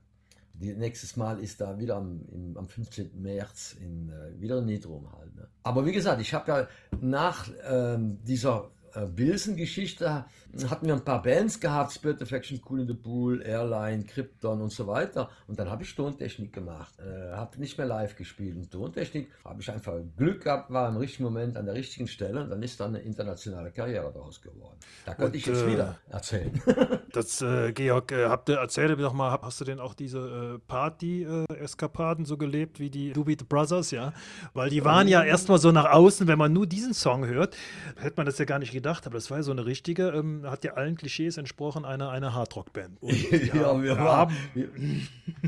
die, 0.61 0.73
nächstes 0.73 1.17
Mal 1.17 1.39
ist 1.39 1.59
da 1.59 1.77
wieder 1.79 1.95
am, 1.95 2.21
im, 2.31 2.57
am 2.57 2.67
15. 2.67 3.21
März 3.21 3.75
in, 3.79 4.09
äh, 4.09 4.39
wieder 4.39 4.59
in 4.59 4.65
Nidrum 4.65 5.11
halt. 5.11 5.35
Ne? 5.35 5.47
Aber 5.63 5.85
wie 5.85 5.91
gesagt, 5.91 6.21
ich 6.21 6.33
habe 6.33 6.51
ja 6.51 6.67
nach 6.99 7.49
ähm, 7.67 8.19
dieser 8.23 8.69
äh, 8.93 9.05
Bilsen-Geschichte 9.05 10.25
hatten 10.69 10.85
wir 10.85 10.93
ein 10.93 11.03
paar 11.03 11.21
Bands 11.21 11.59
gehabt, 11.59 11.93
Spirit 11.93 12.21
Affection, 12.21 12.59
Cool 12.69 12.81
in 12.81 12.87
the 12.87 12.93
Pool, 12.93 13.41
Airline, 13.41 14.03
Krypton 14.03 14.61
und 14.61 14.71
so 14.71 14.87
weiter. 14.87 15.29
Und 15.47 15.59
dann 15.59 15.69
habe 15.69 15.83
ich 15.83 15.95
Tontechnik 15.95 16.53
gemacht, 16.53 16.93
äh, 16.99 17.31
habe 17.31 17.59
nicht 17.59 17.77
mehr 17.77 17.87
live 17.87 18.15
gespielt. 18.15 18.55
Und 18.57 18.71
Tontechnik 18.71 19.29
habe 19.45 19.61
ich 19.61 19.71
einfach 19.71 19.93
Glück 20.17 20.43
gehabt, 20.43 20.71
war 20.71 20.89
im 20.89 20.97
richtigen 20.97 21.23
Moment 21.23 21.57
an 21.57 21.65
der 21.65 21.75
richtigen 21.75 22.07
Stelle 22.07 22.43
und 22.43 22.49
dann 22.49 22.61
ist 22.63 22.79
dann 22.79 22.95
eine 22.95 23.03
internationale 23.03 23.71
Karriere 23.71 24.11
daraus 24.13 24.41
geworden. 24.41 24.77
Da 25.05 25.13
konnte 25.13 25.31
und, 25.31 25.35
ich 25.35 25.45
jetzt 25.45 25.63
äh, 25.63 25.71
wieder 25.71 25.97
erzählen. 26.09 26.61
Das, 27.13 27.41
äh, 27.41 27.71
Georg, 27.73 28.11
äh, 28.11 28.27
habt 28.27 28.49
ihr, 28.49 28.55
erzähl 28.55 28.89
mir 28.89 29.03
doch 29.03 29.13
mal, 29.13 29.37
hast 29.41 29.59
du 29.59 29.65
denn 29.65 29.79
auch 29.79 29.93
diese 29.93 30.55
äh, 30.55 30.59
Party-Eskapaden 30.67 32.25
so 32.25 32.37
gelebt 32.37 32.79
wie 32.79 32.89
die 32.89 33.11
Doobie 33.11 33.35
Brothers, 33.35 33.91
ja? 33.91 34.13
Weil 34.53 34.69
die 34.69 34.85
waren 34.85 35.07
ja 35.07 35.23
erstmal 35.23 35.57
so 35.57 35.71
nach 35.71 35.91
außen, 35.91 36.27
wenn 36.27 36.37
man 36.37 36.53
nur 36.53 36.67
diesen 36.67 36.93
Song 36.93 37.25
hört, 37.25 37.55
hätte 37.97 38.13
man 38.17 38.25
das 38.25 38.37
ja 38.37 38.45
gar 38.45 38.59
nicht 38.59 38.71
gedacht, 38.71 39.05
aber 39.05 39.15
das 39.15 39.29
war 39.29 39.37
ja 39.37 39.43
so 39.43 39.51
eine 39.51 39.65
richtige, 39.65 40.09
ähm, 40.09 40.43
hat 40.45 40.63
ja 40.63 40.73
allen 40.73 40.95
Klischees 40.95 41.37
entsprochen, 41.37 41.85
eine, 41.85 42.09
eine 42.09 42.33
Hardrock-Band. 42.33 42.99
ja, 43.01 43.81
wir, 43.81 43.97
waren, 43.97 44.35
wir, 44.53 44.69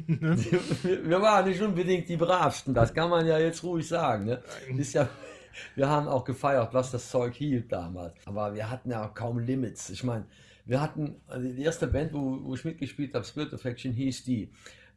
wir, 0.07 1.09
wir, 1.09 1.21
waren 1.21 1.47
nicht 1.47 1.61
unbedingt 1.61 2.09
die 2.09 2.17
bravsten, 2.17 2.73
das 2.73 2.93
kann 2.93 3.09
man 3.09 3.25
ja 3.25 3.37
jetzt 3.37 3.63
ruhig 3.63 3.87
sagen. 3.87 4.25
Ne? 4.25 4.41
Ist 4.77 4.93
ja, 4.93 5.07
wir 5.75 5.89
haben 5.89 6.07
auch 6.07 6.23
gefeiert, 6.23 6.73
was 6.73 6.91
das 6.91 7.09
Zeug 7.09 7.35
hielt 7.35 7.71
damals. 7.71 8.13
Aber 8.25 8.53
wir 8.53 8.69
hatten 8.69 8.91
ja 8.91 9.07
kaum 9.07 9.39
Limits. 9.39 9.89
Ich 9.89 10.03
meine, 10.03 10.25
wir 10.65 10.81
hatten, 10.81 11.15
also 11.27 11.47
die 11.47 11.61
erste 11.61 11.87
Band, 11.87 12.13
wo, 12.13 12.39
wo 12.43 12.55
ich 12.55 12.65
mitgespielt 12.65 13.13
habe, 13.13 13.25
Spirit 13.25 13.53
Affection, 13.53 13.91
hieß 13.91 14.23
die 14.23 14.49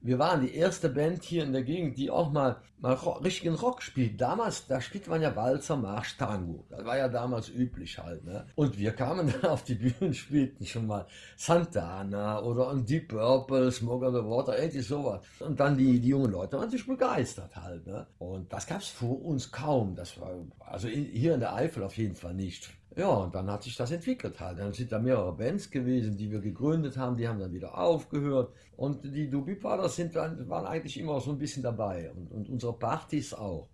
wir 0.07 0.19
waren 0.19 0.43
die 0.43 0.55
erste 0.55 0.89
Band 0.89 1.25
hier 1.25 1.43
in 1.43 1.53
der 1.53 1.63
Gegend, 1.63 1.97
die 1.97 2.11
auch 2.11 2.31
mal, 2.31 2.57
mal 2.79 2.93
richtigen 2.93 3.55
Rock 3.55 3.83
spielt. 3.83 4.21
Damals, 4.21 4.67
da 4.67 4.81
spielt 4.81 5.09
man 5.09 5.21
ja 5.21 5.35
Walzer, 5.35 5.77
Marsch, 5.77 6.17
Tango. 6.17 6.65
Das 6.69 6.85
war 6.85 6.97
ja 6.97 7.09
damals 7.09 7.49
üblich 7.49 7.99
halt. 7.99 8.25
Ne? 8.25 8.47
Und 8.55 8.79
wir 8.79 8.93
kamen 8.93 9.33
dann 9.43 9.51
auf 9.51 9.65
die 9.65 9.75
Bühne, 9.75 10.15
spielten 10.15 10.65
schon 10.65 10.87
mal 10.87 11.07
Santana 11.37 12.41
oder 12.41 12.75
Deep 12.77 13.09
Purple, 13.09 13.73
Smoke 13.73 14.07
on 14.07 14.15
the 14.15 14.21
Water, 14.21 14.59
irgendwie 14.59 14.81
sowas. 14.81 15.23
Und 15.41 15.59
dann 15.59 15.77
die, 15.77 15.99
die 15.99 16.09
jungen 16.09 16.31
Leute 16.31 16.57
waren 16.59 16.71
sich 16.71 16.87
begeistert 16.87 17.57
halt. 17.57 17.87
Ne? 17.87 18.07
Und 18.19 18.53
das 18.53 18.67
gab 18.67 18.81
es 18.81 18.89
vor 18.89 19.25
uns 19.25 19.51
kaum. 19.51 19.97
Das 19.97 20.21
war, 20.21 20.31
also 20.61 20.89
in, 20.89 21.07
hier 21.07 21.35
in 21.35 21.41
der 21.41 21.55
Eifel 21.55 21.83
auf 21.83 21.97
jeden 21.97 22.15
Fall 22.15 22.35
nicht. 22.35 22.71
Ja, 22.97 23.09
und 23.09 23.35
dann 23.35 23.50
hat 23.50 23.62
sich 23.62 23.76
das 23.76 23.91
entwickelt 23.91 24.41
halt. 24.41 24.59
Dann 24.59 24.73
sind 24.73 24.91
da 24.91 24.99
mehrere 24.99 25.33
Bands 25.33 25.71
gewesen, 25.71 26.17
die 26.17 26.31
wir 26.31 26.41
gegründet 26.41 26.97
haben, 26.97 27.19
die 27.19 27.29
haben 27.29 27.38
dann 27.38 27.53
wieder 27.53 27.76
aufgehört. 27.76 28.55
Und 28.79 29.05
die 29.05 29.29
Doobie 29.29 29.55
Brothers 29.55 29.97
sind 29.97 30.17
dann, 30.17 30.49
waren 30.49 30.65
eigentlich 30.65 30.99
immer 30.99 31.21
so 31.21 31.31
ein 31.31 31.38
bisschen 31.38 31.62
dabei. 31.62 32.11
Und, 32.11 32.33
und 32.33 32.49
unsere 32.49 32.73
Partys 32.73 33.35
auch. 33.35 33.69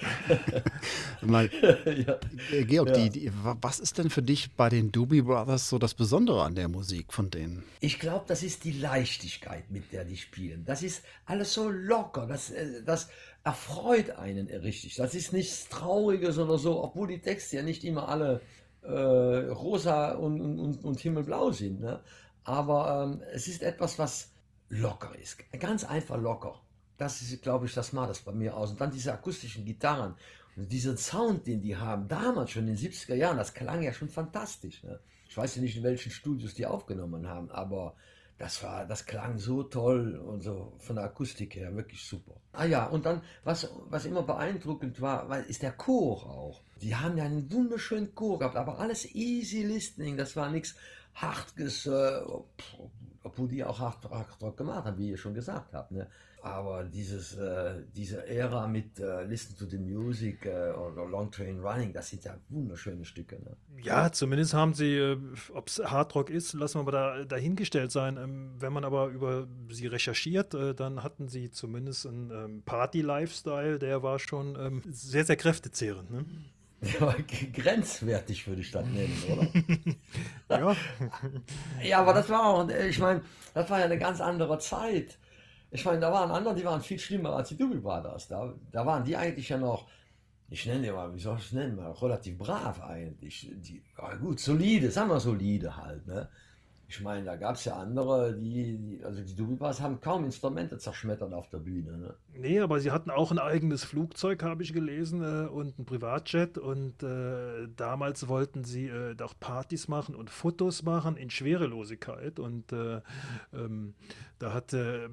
Mal, 1.22 1.50
ja. 1.62 2.18
Äh, 2.52 2.64
Georg, 2.64 2.88
ja. 2.88 2.94
Die, 2.94 3.10
die, 3.10 3.32
was 3.32 3.80
ist 3.80 3.98
denn 3.98 4.10
für 4.10 4.22
dich 4.22 4.52
bei 4.52 4.68
den 4.68 4.92
Doobie 4.92 5.22
Brothers 5.22 5.68
so 5.68 5.78
das 5.78 5.94
Besondere 5.94 6.42
an 6.42 6.54
der 6.54 6.68
Musik 6.68 7.12
von 7.12 7.30
denen? 7.30 7.64
Ich 7.80 7.98
glaube, 7.98 8.24
das 8.28 8.42
ist 8.42 8.64
die 8.64 8.72
Leichtigkeit, 8.72 9.70
mit 9.70 9.92
der 9.92 10.04
die 10.04 10.16
spielen. 10.16 10.64
Das 10.64 10.82
ist 10.82 11.02
alles 11.26 11.52
so 11.52 11.68
locker. 11.70 12.26
Das, 12.26 12.50
äh, 12.50 12.82
das 12.84 13.08
erfreut 13.44 14.10
einen 14.10 14.48
richtig. 14.48 14.96
Das 14.96 15.14
ist 15.14 15.32
nichts 15.32 15.68
Trauriges 15.68 16.38
oder 16.38 16.58
so, 16.58 16.82
obwohl 16.82 17.08
die 17.08 17.20
Texte 17.20 17.56
ja 17.56 17.62
nicht 17.62 17.84
immer 17.84 18.08
alle 18.08 18.40
äh, 18.82 18.90
rosa 18.90 20.12
und, 20.12 20.40
und, 20.40 20.84
und, 20.84 21.00
himmelblau 21.00 21.50
sind. 21.52 21.80
Ne? 21.80 22.00
Aber 22.44 23.04
ähm, 23.04 23.22
es 23.32 23.48
ist 23.48 23.62
etwas, 23.62 23.98
was 23.98 24.30
locker 24.68 25.14
ist. 25.18 25.38
Ganz 25.58 25.84
einfach 25.84 26.20
locker. 26.20 26.60
Das 26.96 27.22
ist, 27.22 27.42
glaube 27.42 27.66
ich, 27.66 27.74
das 27.74 27.92
macht 27.92 28.10
das 28.10 28.20
bei 28.20 28.32
mir 28.32 28.56
aus. 28.56 28.70
Und 28.70 28.80
dann 28.80 28.90
diese 28.90 29.12
akustischen 29.12 29.64
Gitarren 29.64 30.14
und 30.56 30.70
diesen 30.70 30.96
Sound, 30.96 31.46
den 31.46 31.62
die 31.62 31.76
haben, 31.76 32.08
damals 32.08 32.50
schon 32.50 32.66
in 32.66 32.74
den 32.74 32.76
70er 32.76 33.14
Jahren, 33.14 33.36
das 33.36 33.54
klang 33.54 33.82
ja 33.82 33.92
schon 33.92 34.08
fantastisch. 34.08 34.82
Ne? 34.82 34.98
Ich 35.28 35.36
weiß 35.36 35.56
ja 35.56 35.62
nicht, 35.62 35.76
in 35.76 35.84
welchen 35.84 36.10
Studios 36.10 36.54
die 36.54 36.66
aufgenommen 36.66 37.28
haben, 37.28 37.50
aber 37.50 37.94
das 38.38 38.62
war, 38.62 38.86
das 38.86 39.04
klang 39.04 39.38
so 39.38 39.64
toll 39.64 40.16
und 40.16 40.42
so 40.42 40.72
von 40.78 40.96
der 40.96 41.06
Akustik 41.06 41.56
her 41.56 41.74
wirklich 41.74 42.06
super. 42.06 42.34
Ah 42.52 42.64
ja, 42.64 42.86
und 42.86 43.04
dann, 43.04 43.22
was, 43.42 43.68
was 43.88 44.04
immer 44.04 44.22
beeindruckend 44.22 45.00
war, 45.00 45.38
ist 45.46 45.62
der 45.62 45.72
Chor 45.72 46.24
auch. 46.26 46.62
Die 46.80 46.94
haben 46.94 47.18
ja 47.18 47.24
einen 47.24 47.52
wunderschönen 47.52 48.14
Chor 48.14 48.38
gehabt, 48.38 48.56
aber 48.56 48.78
alles 48.78 49.12
easy 49.14 49.64
listening, 49.64 50.16
das 50.16 50.36
war 50.36 50.50
nichts 50.50 50.76
hartes, 51.14 51.86
äh, 51.86 52.20
obwohl 53.24 53.48
die 53.48 53.64
auch 53.64 53.80
hart, 53.80 54.08
hart 54.08 54.56
gemacht 54.56 54.84
haben, 54.84 54.98
wie 54.98 55.10
ihr 55.10 55.18
schon 55.18 55.34
gesagt 55.34 55.74
habt. 55.74 55.90
Ne? 55.90 56.06
Aber 56.48 56.84
dieses, 56.84 57.34
äh, 57.34 57.74
diese 57.94 58.26
Ära 58.26 58.66
mit 58.66 58.98
äh, 58.98 59.24
Listen 59.24 59.56
to 59.56 59.66
the 59.66 59.78
Music 59.78 60.46
äh, 60.46 60.70
oder 60.70 61.06
Long 61.06 61.30
Train 61.30 61.60
Running, 61.60 61.92
das 61.92 62.08
sind 62.08 62.24
ja 62.24 62.38
wunderschöne 62.48 63.04
Stücke. 63.04 63.36
Ne? 63.36 63.56
Ja, 63.82 64.10
zumindest 64.10 64.54
haben 64.54 64.72
sie, 64.72 64.96
äh, 64.96 65.18
ob 65.52 65.68
es 65.68 65.78
Hardrock 65.78 66.30
ist, 66.30 66.54
lassen 66.54 66.80
wir 66.80 66.84
mal 66.84 66.90
da, 66.90 67.24
dahingestellt 67.24 67.92
sein. 67.92 68.16
Ähm, 68.16 68.54
wenn 68.58 68.72
man 68.72 68.84
aber 68.84 69.08
über 69.08 69.46
sie 69.68 69.86
recherchiert, 69.86 70.54
äh, 70.54 70.74
dann 70.74 71.02
hatten 71.02 71.28
sie 71.28 71.50
zumindest 71.50 72.06
einen 72.06 72.30
ähm, 72.30 72.62
Party-Lifestyle, 72.64 73.78
der 73.78 74.02
war 74.02 74.18
schon 74.18 74.56
ähm, 74.58 74.82
sehr, 74.88 75.24
sehr 75.24 75.36
kräftezehrend. 75.36 76.10
Ne? 76.10 76.24
Ja, 77.00 77.12
grenzwertig 77.54 78.46
würde 78.46 78.60
ich 78.60 78.70
das 78.70 78.86
nennen, 78.86 79.20
oder? 80.48 80.60
ja. 80.60 80.76
ja, 81.82 81.98
aber 81.98 82.14
das 82.14 82.28
war 82.28 82.44
auch, 82.46 82.68
ich 82.68 83.00
meine, 83.00 83.22
das 83.52 83.68
war 83.68 83.80
ja 83.80 83.86
eine 83.86 83.98
ganz 83.98 84.20
andere 84.20 84.60
Zeit. 84.60 85.18
Ich 85.70 85.84
meine, 85.84 86.00
da 86.00 86.12
waren 86.12 86.30
andere, 86.30 86.54
die 86.54 86.64
waren 86.64 86.80
viel 86.80 86.98
schlimmer 86.98 87.36
als 87.36 87.50
die 87.50 87.56
Doobie 87.56 87.78
Brothers. 87.78 88.28
Da, 88.28 88.54
da 88.72 88.86
waren 88.86 89.04
die 89.04 89.16
eigentlich 89.16 89.48
ja 89.48 89.58
noch, 89.58 89.88
ich 90.48 90.64
nenne 90.66 90.82
die 90.82 90.90
mal, 90.90 91.14
wie 91.14 91.20
soll 91.20 91.36
ich 91.38 91.46
es 91.46 91.52
nennen, 91.52 91.78
relativ 91.78 92.38
brav 92.38 92.82
eigentlich. 92.82 93.50
Die, 93.56 93.82
gut, 94.20 94.40
solide, 94.40 94.90
sagen 94.90 95.10
wir 95.10 95.20
solide 95.20 95.76
halt. 95.76 96.06
Ne? 96.06 96.28
Ich 96.90 97.02
meine, 97.02 97.22
da 97.22 97.36
gab 97.36 97.56
es 97.56 97.66
ja 97.66 97.76
andere, 97.76 98.34
die, 98.34 98.78
die 98.78 99.04
also 99.04 99.22
die 99.22 99.34
Dubibas 99.34 99.78
haben 99.82 100.00
kaum 100.00 100.24
Instrumente 100.24 100.78
zerschmettert 100.78 101.34
auf 101.34 101.50
der 101.50 101.58
Bühne. 101.58 101.98
Ne? 101.98 102.14
Nee, 102.32 102.60
aber 102.60 102.80
sie 102.80 102.90
hatten 102.90 103.10
auch 103.10 103.30
ein 103.30 103.38
eigenes 103.38 103.84
Flugzeug, 103.84 104.42
habe 104.42 104.62
ich 104.62 104.72
gelesen, 104.72 105.22
äh, 105.22 105.48
und 105.48 105.78
ein 105.78 105.84
Privatjet. 105.84 106.56
Und 106.56 107.02
äh, 107.02 107.68
damals 107.76 108.28
wollten 108.28 108.64
sie 108.64 108.86
äh, 108.86 109.14
auch 109.22 109.34
Partys 109.38 109.88
machen 109.88 110.14
und 110.14 110.30
Fotos 110.30 110.82
machen 110.82 111.18
in 111.18 111.28
Schwerelosigkeit. 111.28 112.38
Und 112.38 112.72
äh, 112.72 113.02
ähm, 113.52 113.92
da 114.38 114.54
hat 114.54 114.72
äh, 114.72 115.10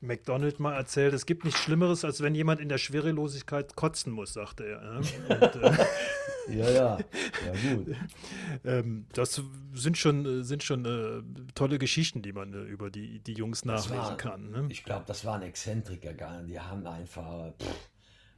McDonald 0.00 0.58
mal 0.58 0.74
erzählt, 0.74 1.14
es 1.14 1.26
gibt 1.26 1.44
nichts 1.44 1.60
Schlimmeres, 1.60 2.04
als 2.04 2.22
wenn 2.22 2.34
jemand 2.34 2.60
in 2.60 2.68
der 2.68 2.78
Schwerelosigkeit 2.78 3.76
kotzen 3.76 4.12
muss, 4.12 4.32
sagte 4.32 4.66
er. 4.66 4.80
Ne? 4.80 4.96
Und, 5.28 5.62
äh, 5.62 5.72
ja, 6.50 6.70
ja, 6.70 6.98
ja 6.98 7.74
gut. 7.74 7.96
ähm, 8.64 9.06
das 9.12 9.42
sind 9.74 9.96
schon, 9.98 10.44
sind 10.44 10.62
schon 10.62 10.84
äh, 10.84 11.52
tolle 11.54 11.78
Geschichten, 11.78 12.22
die 12.22 12.32
man 12.32 12.52
äh, 12.54 12.62
über 12.62 12.90
die, 12.90 13.20
die 13.20 13.34
Jungs 13.34 13.64
nachlesen 13.64 13.96
war, 13.96 14.16
kann. 14.16 14.50
Ne? 14.50 14.66
Ich 14.70 14.84
glaube, 14.84 15.04
das 15.06 15.24
waren 15.24 15.42
Exzentriker, 15.42 16.14
gar 16.14 16.42
die 16.42 16.58
haben 16.58 16.86
einfach, 16.86 17.52
pff, 17.60 17.90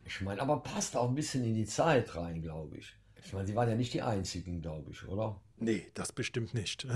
ich 0.04 0.20
meine, 0.20 0.40
aber 0.40 0.60
passt 0.60 0.96
auch 0.96 1.08
ein 1.08 1.14
bisschen 1.14 1.44
in 1.44 1.54
die 1.54 1.66
Zeit 1.66 2.14
rein, 2.16 2.42
glaube 2.42 2.78
ich. 2.78 2.94
Ich 3.24 3.32
meine, 3.32 3.46
sie 3.46 3.54
waren 3.54 3.68
ja 3.68 3.76
nicht 3.76 3.92
die 3.92 4.02
einzigen, 4.02 4.60
glaube 4.60 4.90
ich, 4.90 5.06
oder? 5.06 5.40
Nee, 5.58 5.86
das 5.94 6.12
bestimmt 6.12 6.54
nicht. 6.54 6.86
nee, 6.86 6.94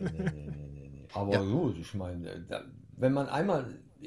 nee, 0.00 0.10
nee, 0.10 0.30
nee, 0.30 0.90
nee. 0.94 1.08
Aber 1.12 1.32
ja. 1.32 1.42
gut, 1.42 1.76
ich 1.78 1.94
meine, 1.94 2.46
wenn 2.96 3.12
man 3.12 3.28
einmal, 3.28 3.66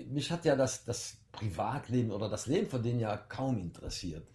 mich 0.10 0.32
hat 0.32 0.46
ja 0.46 0.56
das, 0.56 0.86
das 0.86 1.18
Privatleben 1.32 2.12
oder 2.12 2.30
das 2.30 2.48
Leben 2.48 2.68
von 2.68 2.82
denen 2.82 3.00
ja 3.00 3.18
kaum 3.18 3.58
interessiert. 3.58 4.28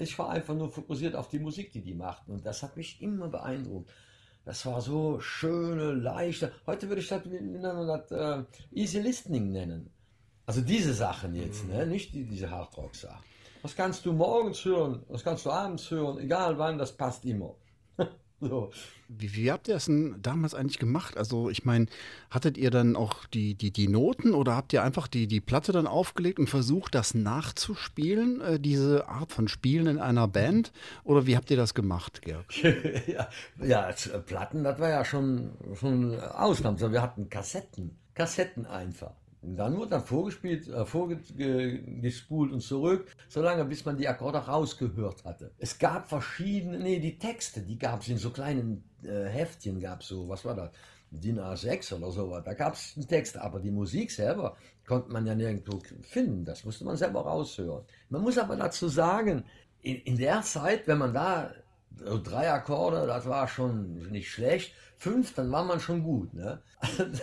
Ich 0.00 0.18
war 0.18 0.30
einfach 0.30 0.54
nur 0.54 0.70
fokussiert 0.70 1.14
auf 1.14 1.28
die 1.28 1.38
Musik, 1.38 1.72
die 1.72 1.82
die 1.82 1.94
machten 1.94 2.32
und 2.32 2.44
das 2.46 2.62
hat 2.62 2.76
mich 2.76 3.00
immer 3.02 3.28
beeindruckt. 3.28 3.90
Das 4.44 4.64
war 4.66 4.80
so 4.80 5.20
schöne, 5.20 5.92
leichte. 5.92 6.52
Heute 6.66 6.88
würde 6.88 7.02
ich 7.02 7.08
das, 7.08 7.22
das 7.22 8.10
äh, 8.10 8.44
Easy 8.72 9.00
Listening 9.00 9.52
nennen. 9.52 9.90
Also 10.46 10.62
diese 10.62 10.94
Sachen 10.94 11.34
jetzt, 11.34 11.64
mhm. 11.64 11.72
ne? 11.72 11.86
nicht 11.86 12.14
die, 12.14 12.24
diese 12.24 12.50
Hardrock-Sachen. 12.50 13.24
Was 13.62 13.76
kannst 13.76 14.06
du 14.06 14.12
morgens 14.12 14.64
hören, 14.64 15.04
was 15.08 15.22
kannst 15.22 15.44
du 15.44 15.50
abends 15.50 15.90
hören, 15.90 16.18
egal 16.18 16.58
wann, 16.58 16.78
das 16.78 16.96
passt 16.96 17.24
immer. 17.24 17.54
So. 18.48 18.70
Wie, 19.08 19.34
wie, 19.34 19.50
habt 19.50 19.68
ihr 19.68 19.74
das 19.74 19.86
denn 19.86 20.16
damals 20.22 20.54
eigentlich 20.54 20.78
gemacht? 20.78 21.16
Also 21.16 21.50
ich 21.50 21.64
meine, 21.64 21.86
hattet 22.30 22.56
ihr 22.56 22.70
dann 22.70 22.96
auch 22.96 23.26
die, 23.26 23.54
die, 23.54 23.70
die 23.70 23.88
Noten 23.88 24.34
oder 24.34 24.54
habt 24.54 24.72
ihr 24.72 24.82
einfach 24.82 25.08
die, 25.08 25.26
die 25.26 25.40
Platte 25.40 25.72
dann 25.72 25.86
aufgelegt 25.86 26.38
und 26.38 26.48
versucht, 26.48 26.94
das 26.94 27.14
nachzuspielen, 27.14 28.40
äh, 28.40 28.60
diese 28.60 29.08
Art 29.08 29.32
von 29.32 29.48
Spielen 29.48 29.88
in 29.88 29.98
einer 29.98 30.28
Band? 30.28 30.72
Oder 31.04 31.26
wie 31.26 31.36
habt 31.36 31.50
ihr 31.50 31.56
das 31.56 31.74
gemacht, 31.74 32.22
Georg? 32.22 32.46
ja, 33.06 33.28
ja, 33.60 33.90
äh, 33.90 34.18
Platten, 34.20 34.64
das 34.64 34.78
war 34.78 34.88
ja 34.88 35.04
schon, 35.04 35.50
schon 35.78 36.18
Ausnahme. 36.20 36.92
Wir 36.92 37.02
hatten 37.02 37.28
Kassetten, 37.28 37.98
Kassetten 38.14 38.64
einfach. 38.64 39.12
Und 39.42 39.56
dann 39.56 39.76
wurde 39.76 39.90
dann 39.90 40.04
vorgespielt, 40.04 40.68
äh, 40.68 40.84
vorgespult 40.84 42.52
und 42.52 42.60
zurück, 42.60 43.06
solange 43.28 43.64
bis 43.64 43.84
man 43.84 43.96
die 43.96 44.06
Akkorde 44.06 44.38
rausgehört 44.38 45.24
hatte. 45.24 45.52
Es 45.58 45.78
gab 45.78 46.08
verschiedene, 46.08 46.78
nee, 46.78 46.98
die 46.98 47.18
Texte, 47.18 47.62
die 47.62 47.78
gab 47.78 48.02
es 48.02 48.08
in 48.08 48.18
so 48.18 48.30
kleinen 48.30 48.84
äh, 49.02 49.24
Heftchen, 49.24 49.80
gab 49.80 50.02
es 50.02 50.08
so, 50.08 50.28
was 50.28 50.44
war 50.44 50.54
das? 50.54 50.70
DIN 51.10 51.40
A6 51.40 51.94
oder 51.94 52.10
sowas. 52.10 52.44
Da 52.44 52.54
gab 52.54 52.74
es 52.74 52.92
einen 52.96 53.08
Text, 53.08 53.36
aber 53.36 53.60
die 53.60 53.70
Musik 53.70 54.10
selber 54.10 54.56
konnte 54.86 55.10
man 55.10 55.26
ja 55.26 55.34
nirgendwo 55.34 55.80
finden. 56.02 56.44
Das 56.44 56.64
musste 56.64 56.84
man 56.84 56.96
selber 56.96 57.22
raushören. 57.22 57.84
Man 58.10 58.22
muss 58.22 58.38
aber 58.38 58.56
dazu 58.56 58.88
sagen, 58.88 59.44
in, 59.80 59.96
in 59.96 60.16
der 60.18 60.42
Zeit, 60.42 60.86
wenn 60.86 60.98
man 60.98 61.14
da 61.14 61.52
so 61.96 62.20
drei 62.22 62.50
Akkorde, 62.50 63.06
das 63.06 63.26
war 63.26 63.48
schon 63.48 64.10
nicht 64.10 64.30
schlecht. 64.30 64.72
Fünf, 64.96 65.34
dann 65.34 65.50
war 65.50 65.64
man 65.64 65.80
schon 65.80 66.02
gut. 66.02 66.34
Ne? 66.34 66.62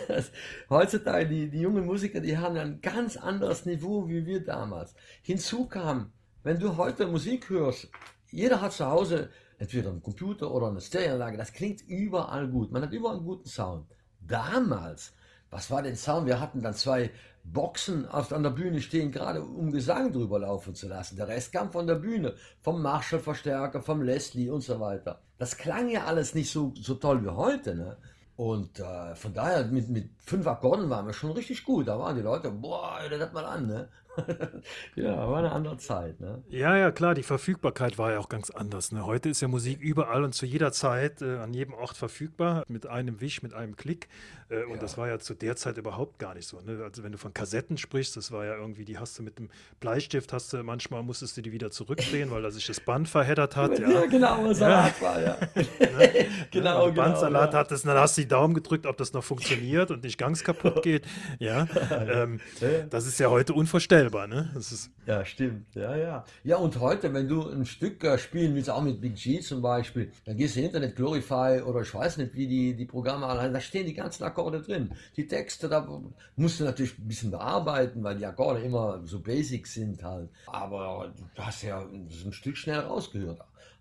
Das, 0.08 0.30
heutzutage, 0.70 1.28
die, 1.28 1.48
die 1.48 1.60
jungen 1.60 1.86
Musiker, 1.86 2.20
die 2.20 2.36
haben 2.36 2.56
ein 2.56 2.80
ganz 2.80 3.16
anderes 3.16 3.66
Niveau 3.66 4.08
wie 4.08 4.26
wir 4.26 4.44
damals. 4.44 4.94
Hinzu 5.22 5.66
kam, 5.66 6.12
wenn 6.42 6.58
du 6.58 6.76
heute 6.76 7.06
Musik 7.06 7.48
hörst, 7.50 7.88
jeder 8.30 8.60
hat 8.60 8.72
zu 8.72 8.86
Hause 8.86 9.30
entweder 9.58 9.90
einen 9.90 10.02
Computer 10.02 10.50
oder 10.50 10.68
eine 10.68 10.80
Stereoanlage, 10.80 11.36
das 11.36 11.52
klingt 11.52 11.82
überall 11.88 12.48
gut. 12.48 12.70
Man 12.70 12.82
hat 12.82 12.92
überall 12.92 13.16
einen 13.16 13.24
guten 13.24 13.48
Sound. 13.48 13.86
Damals, 14.20 15.12
was 15.50 15.70
war 15.70 15.82
denn 15.82 15.96
Sound? 15.96 16.26
Wir 16.26 16.40
hatten 16.40 16.62
dann 16.62 16.74
zwei 16.74 17.10
Boxen 17.52 18.06
auf, 18.08 18.32
an 18.32 18.42
der 18.42 18.50
Bühne 18.50 18.80
stehen, 18.80 19.10
gerade 19.10 19.42
um 19.42 19.72
Gesang 19.72 20.12
drüber 20.12 20.38
laufen 20.38 20.74
zu 20.74 20.88
lassen. 20.88 21.16
Der 21.16 21.28
Rest 21.28 21.52
kam 21.52 21.70
von 21.72 21.86
der 21.86 21.96
Bühne, 21.96 22.34
vom 22.62 22.82
Marshall-Verstärker, 22.82 23.82
vom 23.82 24.02
Leslie 24.02 24.50
und 24.50 24.62
so 24.62 24.80
weiter. 24.80 25.20
Das 25.38 25.56
klang 25.56 25.88
ja 25.88 26.04
alles 26.04 26.34
nicht 26.34 26.50
so, 26.50 26.72
so 26.80 26.94
toll 26.94 27.24
wie 27.24 27.30
heute. 27.30 27.74
Ne? 27.74 27.96
Und 28.36 28.78
äh, 28.78 29.14
von 29.14 29.34
daher, 29.34 29.64
mit, 29.64 29.88
mit 29.88 30.10
fünf 30.18 30.46
Akkorden 30.46 30.90
waren 30.90 31.06
wir 31.06 31.12
schon 31.12 31.32
richtig 31.32 31.64
gut. 31.64 31.88
Da 31.88 31.98
waren 31.98 32.16
die 32.16 32.22
Leute, 32.22 32.50
boah, 32.50 33.00
das 33.10 33.32
mal 33.32 33.44
an, 33.44 33.66
ne? 33.66 33.88
ja, 34.96 35.28
war 35.28 35.38
eine 35.38 35.52
andere 35.52 35.76
Zeit, 35.78 36.20
ne? 36.20 36.42
Ja, 36.48 36.76
ja, 36.76 36.90
klar, 36.90 37.14
die 37.14 37.22
Verfügbarkeit 37.22 37.98
war 37.98 38.12
ja 38.12 38.18
auch 38.18 38.28
ganz 38.28 38.50
anders. 38.50 38.92
Ne? 38.92 39.04
Heute 39.04 39.28
ist 39.28 39.40
ja 39.40 39.48
Musik 39.48 39.80
überall 39.80 40.24
und 40.24 40.34
zu 40.34 40.46
jeder 40.46 40.72
Zeit 40.72 41.22
äh, 41.22 41.38
an 41.38 41.52
jedem 41.54 41.74
Ort 41.74 41.96
verfügbar, 41.96 42.64
mit 42.68 42.86
einem 42.86 43.20
Wisch, 43.20 43.42
mit 43.42 43.54
einem 43.54 43.76
Klick. 43.76 44.08
Äh, 44.48 44.64
und 44.64 44.74
ja. 44.74 44.78
das 44.78 44.96
war 44.96 45.08
ja 45.08 45.18
zu 45.18 45.34
der 45.34 45.56
Zeit 45.56 45.76
überhaupt 45.76 46.18
gar 46.18 46.34
nicht 46.34 46.46
so. 46.46 46.60
Ne? 46.60 46.82
Also 46.82 47.02
wenn 47.02 47.12
du 47.12 47.18
von 47.18 47.34
Kassetten 47.34 47.76
sprichst, 47.76 48.16
das 48.16 48.32
war 48.32 48.44
ja 48.44 48.56
irgendwie, 48.56 48.84
die 48.84 48.98
hast 48.98 49.18
du 49.18 49.22
mit 49.22 49.38
dem 49.38 49.50
Bleistift, 49.80 50.32
hast 50.32 50.52
du, 50.52 50.62
manchmal 50.62 51.02
musstest 51.02 51.36
du 51.36 51.42
die 51.42 51.52
wieder 51.52 51.70
zurückdrehen, 51.70 52.30
weil 52.30 52.42
da 52.42 52.50
sich 52.50 52.66
das 52.66 52.80
Band 52.80 53.08
verheddert 53.08 53.56
hat. 53.56 53.68
Ja, 53.78 53.90
ja 53.90 54.06
genau, 54.06 54.52
Salat 54.54 54.94
ja. 55.00 55.06
war, 55.06 55.20
ja. 55.20 55.36
ne? 55.54 56.26
genau, 56.50 56.86
ja, 56.86 56.90
genau. 56.90 57.02
Bandsalat 57.02 57.52
ja. 57.52 57.58
hattest, 57.60 57.86
dann 57.86 57.96
hast 57.96 58.16
du 58.16 58.22
die 58.22 58.28
Daumen 58.28 58.54
gedrückt, 58.54 58.86
ob 58.86 58.96
das 58.96 59.12
noch 59.12 59.22
funktioniert 59.22 59.90
und 59.90 60.02
nicht 60.02 60.18
ganz 60.18 60.42
kaputt 60.42 60.82
geht. 60.82 61.06
Ja, 61.38 61.68
ähm, 61.90 62.40
das 62.90 63.06
ist 63.06 63.20
ja 63.20 63.30
heute 63.30 63.52
unvorstellbar 63.54 64.07
selber, 64.08 64.26
ne? 64.26 64.50
Das 64.54 64.72
ist 64.72 64.90
ja, 65.06 65.24
stimmt. 65.24 65.74
Ja, 65.74 65.96
ja. 65.96 66.24
Ja, 66.44 66.56
und 66.56 66.80
heute, 66.80 67.12
wenn 67.14 67.28
du 67.28 67.48
ein 67.48 67.66
Stück 67.66 68.04
äh, 68.04 68.18
spielen 68.18 68.54
willst, 68.54 68.70
auch 68.70 68.82
mit 68.82 69.00
Big 69.00 69.16
G 69.16 69.40
zum 69.40 69.62
Beispiel, 69.62 70.12
dann 70.24 70.36
gehst 70.36 70.56
du 70.56 70.60
in 70.60 70.66
Internet 70.66 70.96
Glorify 70.96 71.62
oder 71.62 71.80
ich 71.80 71.94
weiß 71.94 72.18
nicht, 72.18 72.34
wie 72.34 72.46
die, 72.46 72.74
die 72.74 72.84
Programme 72.84 73.26
allein, 73.26 73.52
da 73.52 73.60
stehen 73.60 73.86
die 73.86 73.94
ganzen 73.94 74.24
Akkorde 74.24 74.62
drin. 74.62 74.90
Die 75.16 75.26
Texte, 75.26 75.68
da 75.68 75.86
musst 76.36 76.60
du 76.60 76.64
natürlich 76.64 76.98
ein 76.98 77.08
bisschen 77.08 77.30
bearbeiten, 77.30 78.02
weil 78.02 78.16
die 78.16 78.26
Akkorde 78.26 78.60
immer 78.60 79.00
so 79.04 79.20
basic 79.20 79.66
sind 79.66 80.02
halt. 80.02 80.30
Aber 80.46 81.12
du 81.34 81.42
hast 81.42 81.62
ja 81.62 81.80
ein 81.80 82.32
Stück 82.32 82.56
schnell 82.56 82.80
rausgehört 82.80 83.40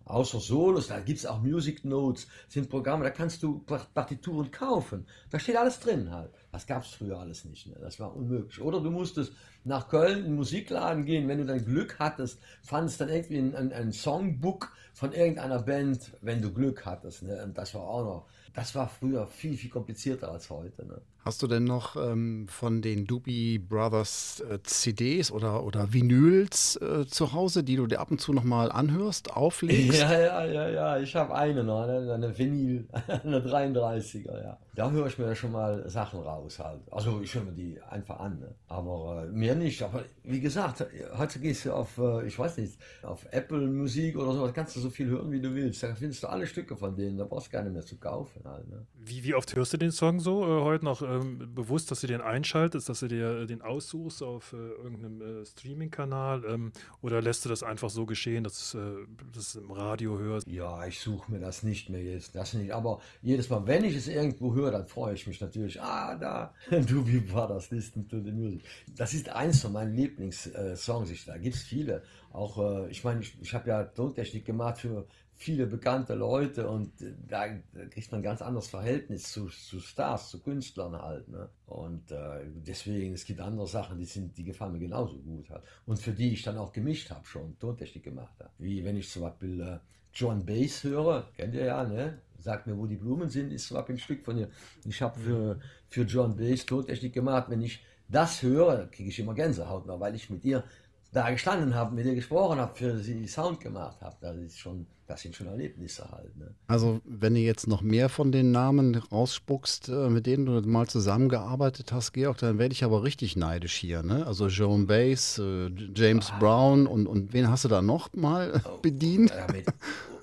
außer 0.10 0.40
Solos, 0.40 0.88
da 0.88 1.00
gibt 1.00 1.20
es 1.20 1.26
auch 1.26 1.42
Music 1.42 1.84
Notes, 1.86 2.28
sind 2.48 2.70
Programme, 2.70 3.04
da 3.04 3.10
kannst 3.10 3.44
du 3.44 3.60
Partituren 3.94 4.52
kaufen. 4.52 5.06
Da 5.30 5.40
steht 5.40 5.58
alles 5.58 5.80
drin 5.80 6.12
halt. 6.12 6.32
Das 6.58 6.66
gab 6.66 6.82
es 6.82 6.90
früher 6.90 7.20
alles 7.20 7.46
nicht. 7.46 7.68
Ne? 7.68 7.76
Das 7.80 8.00
war 8.00 8.16
unmöglich. 8.16 8.60
Oder 8.60 8.82
du 8.82 8.90
musstest 8.90 9.32
nach 9.64 9.90
Köln 9.90 10.18
in 10.18 10.24
den 10.24 10.36
Musikladen 10.38 11.06
gehen, 11.06 11.28
wenn 11.28 11.38
du 11.38 11.46
dann 11.46 11.64
Glück 11.64 11.98
hattest, 12.00 12.40
fandest 12.64 13.00
dann 13.00 13.10
irgendwie 13.10 13.38
ein, 13.38 13.54
ein, 13.54 13.72
ein 13.72 13.92
Songbook 13.92 14.72
von 14.96 15.14
irgendeiner 15.14 15.62
Band, 15.62 16.14
wenn 16.22 16.42
du 16.42 16.52
Glück 16.52 16.84
hattest. 16.84 17.22
Ne? 17.22 17.44
Und 17.44 17.56
das 17.60 17.76
war 17.76 17.84
auch 17.84 18.04
noch, 18.04 18.26
das 18.56 18.74
war 18.74 18.90
früher 18.90 19.28
viel, 19.28 19.56
viel 19.56 19.70
komplizierter 19.70 20.32
als 20.32 20.50
heute. 20.50 20.84
Ne? 20.84 21.00
Hast 21.24 21.44
du 21.44 21.48
denn 21.48 21.64
noch 21.64 21.96
ähm, 21.96 22.48
von 22.48 22.82
den 22.82 23.06
Doobie 23.06 23.60
Brothers 23.60 24.40
äh, 24.50 24.58
CDs 24.64 25.32
oder, 25.32 25.64
oder 25.64 25.94
Vinyls 25.94 26.76
äh, 26.78 27.06
zu 27.06 27.34
Hause, 27.34 27.64
die 27.64 27.76
du 27.76 27.86
dir 27.86 28.00
ab 28.00 28.10
und 28.10 28.20
zu 28.20 28.34
nochmal 28.34 28.72
anhörst, 28.72 29.32
auflegst? 29.36 30.00
Ja, 30.00 30.20
ja, 30.20 30.46
ja, 30.46 30.70
ja. 30.70 30.98
Ich 30.98 31.16
habe 31.16 31.36
eine 31.36 31.64
noch, 31.64 31.84
eine, 31.84 32.12
eine 32.12 32.36
Vinyl, 32.36 32.88
eine 33.08 33.42
33er, 33.42 34.42
ja. 34.42 34.58
Da 34.78 34.92
höre 34.92 35.08
ich 35.08 35.18
mir 35.18 35.36
schon 35.36 35.52
mal 35.52 35.90
Sachen 35.90 36.20
raus 36.20 36.60
halt. 36.60 36.82
Also 36.92 37.20
ich 37.22 37.34
höre 37.34 37.46
mir 37.46 37.54
die 37.54 37.82
einfach 37.82 38.20
an. 38.20 38.40
Ne? 38.40 38.54
Aber 38.68 39.24
äh, 39.24 39.32
mehr 39.32 39.56
nicht. 39.56 39.82
Aber 39.82 40.06
wie 40.24 40.40
gesagt, 40.40 40.86
heute 41.18 41.40
gehst 41.40 41.66
du 41.66 41.74
auf, 41.74 41.98
äh, 41.98 42.28
ich 42.28 42.38
weiß 42.38 42.58
nicht, 42.58 42.78
auf 43.02 43.26
Apple 43.32 43.66
Musik 43.66 44.16
oder 44.18 44.34
so, 44.34 44.46
da 44.46 44.52
kannst 44.52 44.76
du 44.76 44.80
so 44.80 44.92
viel 44.92 45.08
hören, 45.08 45.32
wie 45.32 45.42
du 45.42 45.56
willst. 45.56 45.82
Da 45.82 45.96
findest 45.96 46.22
du 46.22 46.28
alle 46.28 46.46
Stücke 46.46 46.78
von 46.78 46.96
denen, 46.96 47.18
da 47.18 47.26
brauchst 47.26 47.48
du 47.48 47.58
keine 47.58 47.72
mehr 47.72 47.82
zu 47.82 47.98
kaufen 47.98 48.42
halt. 48.46 48.70
Ne? 48.70 48.86
Wie, 48.94 49.24
wie 49.24 49.34
oft 49.34 49.56
hörst 49.56 49.74
du 49.74 49.78
den 49.78 49.92
Song 49.92 50.20
so 50.20 50.44
äh, 50.44 50.62
heute 50.62 50.86
noch? 50.86 51.02
ähm, 51.02 51.54
bewusst, 51.54 51.92
dass 51.92 52.02
du 52.02 52.08
den 52.08 52.22
einschaltest, 52.22 52.90
dass 52.90 53.00
du 53.00 53.08
dir 53.08 53.46
den 53.46 53.62
aussuchst 53.62 54.22
auf 54.24 54.54
äh, 54.54 54.58
irgendeinem 54.58 55.42
äh, 55.42 55.46
Streaming-Kanal 55.46 56.44
ähm, 56.46 56.72
oder 57.02 57.22
lässt 57.22 57.46
du 57.46 57.50
das 57.50 57.64
einfach 57.64 57.90
so 57.90 58.06
geschehen, 58.06 58.44
dass 58.44 58.72
du 58.72 58.78
äh, 58.78 59.38
es 59.38 59.56
im 59.56 59.72
Radio 59.72 60.18
hörst? 60.20 60.48
Ja, 60.48 60.86
ich 60.86 61.00
suche 61.00 61.32
mir 61.32 61.40
das 61.40 61.64
nicht 61.64 61.90
mehr 61.90 62.04
jetzt, 62.04 62.36
das 62.36 62.54
nicht. 62.54 62.72
Aber 62.72 63.00
jedes 63.22 63.50
Mal, 63.50 63.66
wenn 63.68 63.84
ich 63.84 63.96
es 63.96 64.08
irgendwo 64.08 64.54
höre, 64.54 64.67
dann 64.72 64.86
freue 64.86 65.14
ich 65.14 65.28
mich 65.28 65.40
natürlich. 65.42 65.82
Ah, 65.82 66.16
da, 66.16 66.54
du, 66.70 67.08
wie 67.08 67.32
war 67.32 67.48
das? 67.48 67.70
Listen 67.72 68.08
to 68.08 68.22
the 68.22 68.32
Music. 68.32 68.64
Das 68.96 69.14
ist 69.14 69.30
eins 69.30 69.62
von 69.62 69.74
meinen 69.74 69.96
Lieblingssongs. 69.96 71.26
Da 71.26 71.38
gibt 71.38 71.56
es 71.56 71.64
viele. 71.64 72.04
Auch, 72.32 72.58
äh, 72.58 72.90
ich 72.90 73.04
meine, 73.04 73.22
ich, 73.22 73.38
ich 73.42 73.54
habe 73.54 73.70
ja 73.70 73.84
Tontechnik 73.84 74.46
gemacht 74.46 74.80
für 74.80 75.08
viele 75.36 75.68
bekannte 75.68 76.16
Leute 76.16 76.68
und 76.68 77.02
äh, 77.02 77.14
da, 77.28 77.48
kriegt 77.90 78.12
man 78.12 78.22
ein 78.22 78.24
ganz 78.24 78.42
anderes 78.42 78.68
Verhältnis 78.68 79.32
zu, 79.32 79.48
zu 79.48 79.80
Stars, 79.80 80.30
zu 80.30 80.42
Künstlern 80.42 81.00
halt. 81.00 81.28
Ne? 81.28 81.50
Und 81.68 82.12
äh, 82.12 82.46
deswegen, 82.66 83.14
es 83.14 83.26
gibt 83.26 83.40
andere 83.40 83.68
Sachen, 83.68 83.98
die, 83.98 84.06
sind, 84.06 84.38
die 84.38 84.44
gefallen 84.44 84.74
mir 84.74 84.80
genauso 84.80 85.18
gut 85.20 85.50
halt. 85.50 85.64
Und 85.86 86.00
für 86.00 86.12
die 86.12 86.34
ich 86.34 86.44
dann 86.44 86.58
auch 86.58 86.72
gemischt 86.72 87.12
habe, 87.12 87.26
schon 87.26 87.58
Tontechnik 87.60 88.04
gemacht 88.04 88.34
habe. 88.40 88.52
Wie 88.58 88.84
wenn 88.84 88.98
ich 88.98 89.10
zum 89.10 89.24
Beispiel 89.24 89.80
John 90.14 90.44
Bass 90.46 90.84
höre, 90.84 91.30
kennt 91.38 91.54
ihr 91.54 91.66
ja, 91.66 91.84
ne? 91.84 92.20
Sag 92.40 92.68
mir, 92.68 92.78
wo 92.78 92.86
die 92.86 92.96
Blumen 92.96 93.30
sind, 93.30 93.52
ist 93.52 93.74
Beispiel 93.74 93.96
ein 93.96 94.00
Stück 94.00 94.24
von 94.24 94.38
ihr. 94.38 94.50
Ich 94.86 95.02
habe 95.02 95.20
für, 95.20 95.60
für 95.90 96.04
John 96.04 96.36
Bass 96.36 96.66
Tontechnik 96.66 97.14
gemacht. 97.14 97.46
Wenn 97.50 97.62
ich 97.62 97.84
das 98.10 98.42
höre, 98.42 98.88
kriege 98.88 99.10
ich 99.10 99.20
immer 99.20 99.34
Gänsehaut, 99.34 99.86
noch, 99.86 100.00
weil 100.00 100.16
ich 100.16 100.30
mit 100.30 100.46
ihr 100.46 100.64
da 101.12 101.30
gestanden 101.30 101.76
habe, 101.76 101.96
mit 101.96 102.06
ihr 102.06 102.16
gesprochen 102.16 102.60
habe, 102.60 102.76
für 102.76 102.98
sie 102.98 103.28
Sound 103.28 103.60
gemacht 103.60 104.02
habe. 104.02 104.16
Das 104.22 104.38
ist 104.38 104.60
schon 104.60 104.88
das 105.08 105.22
sind 105.22 105.36
schon 105.36 105.48
Erlebnisse 105.48 106.10
halt. 106.12 106.36
Ne? 106.38 106.54
Also 106.68 107.02
wenn 107.06 107.34
du 107.34 107.40
jetzt 107.40 107.68
noch 107.68 107.82
mehr 107.82 108.10
von 108.10 108.32
den 108.32 108.52
Namen 108.52 108.96
rausspuckst, 108.96 109.90
äh, 109.90 110.10
mit 110.10 110.26
denen 110.26 110.46
du 110.46 110.62
mal 110.68 110.88
zusammengearbeitet 110.88 111.92
hast, 111.92 112.14
Georg, 112.14 112.38
dann 112.38 112.60
werde 112.60 112.74
ich 112.74 112.84
aber 112.84 113.04
richtig 113.04 113.36
neidisch 113.36 113.76
hier. 113.76 114.04
Ne? 114.04 114.26
Also 114.28 114.48
Joan 114.48 114.88
Bass, 114.88 115.40
äh, 115.40 115.70
James 115.96 116.32
ah. 116.32 116.40
Brown 116.40 116.88
und, 116.88 117.08
und 117.08 117.34
wen 117.34 117.50
hast 117.50 117.64
du 117.64 117.70
da 117.70 117.82
noch 117.82 118.14
mal 118.14 118.62
oh, 118.66 118.78
bedient? 118.82 119.32
Ja, 119.32 119.48
mit 119.52 119.66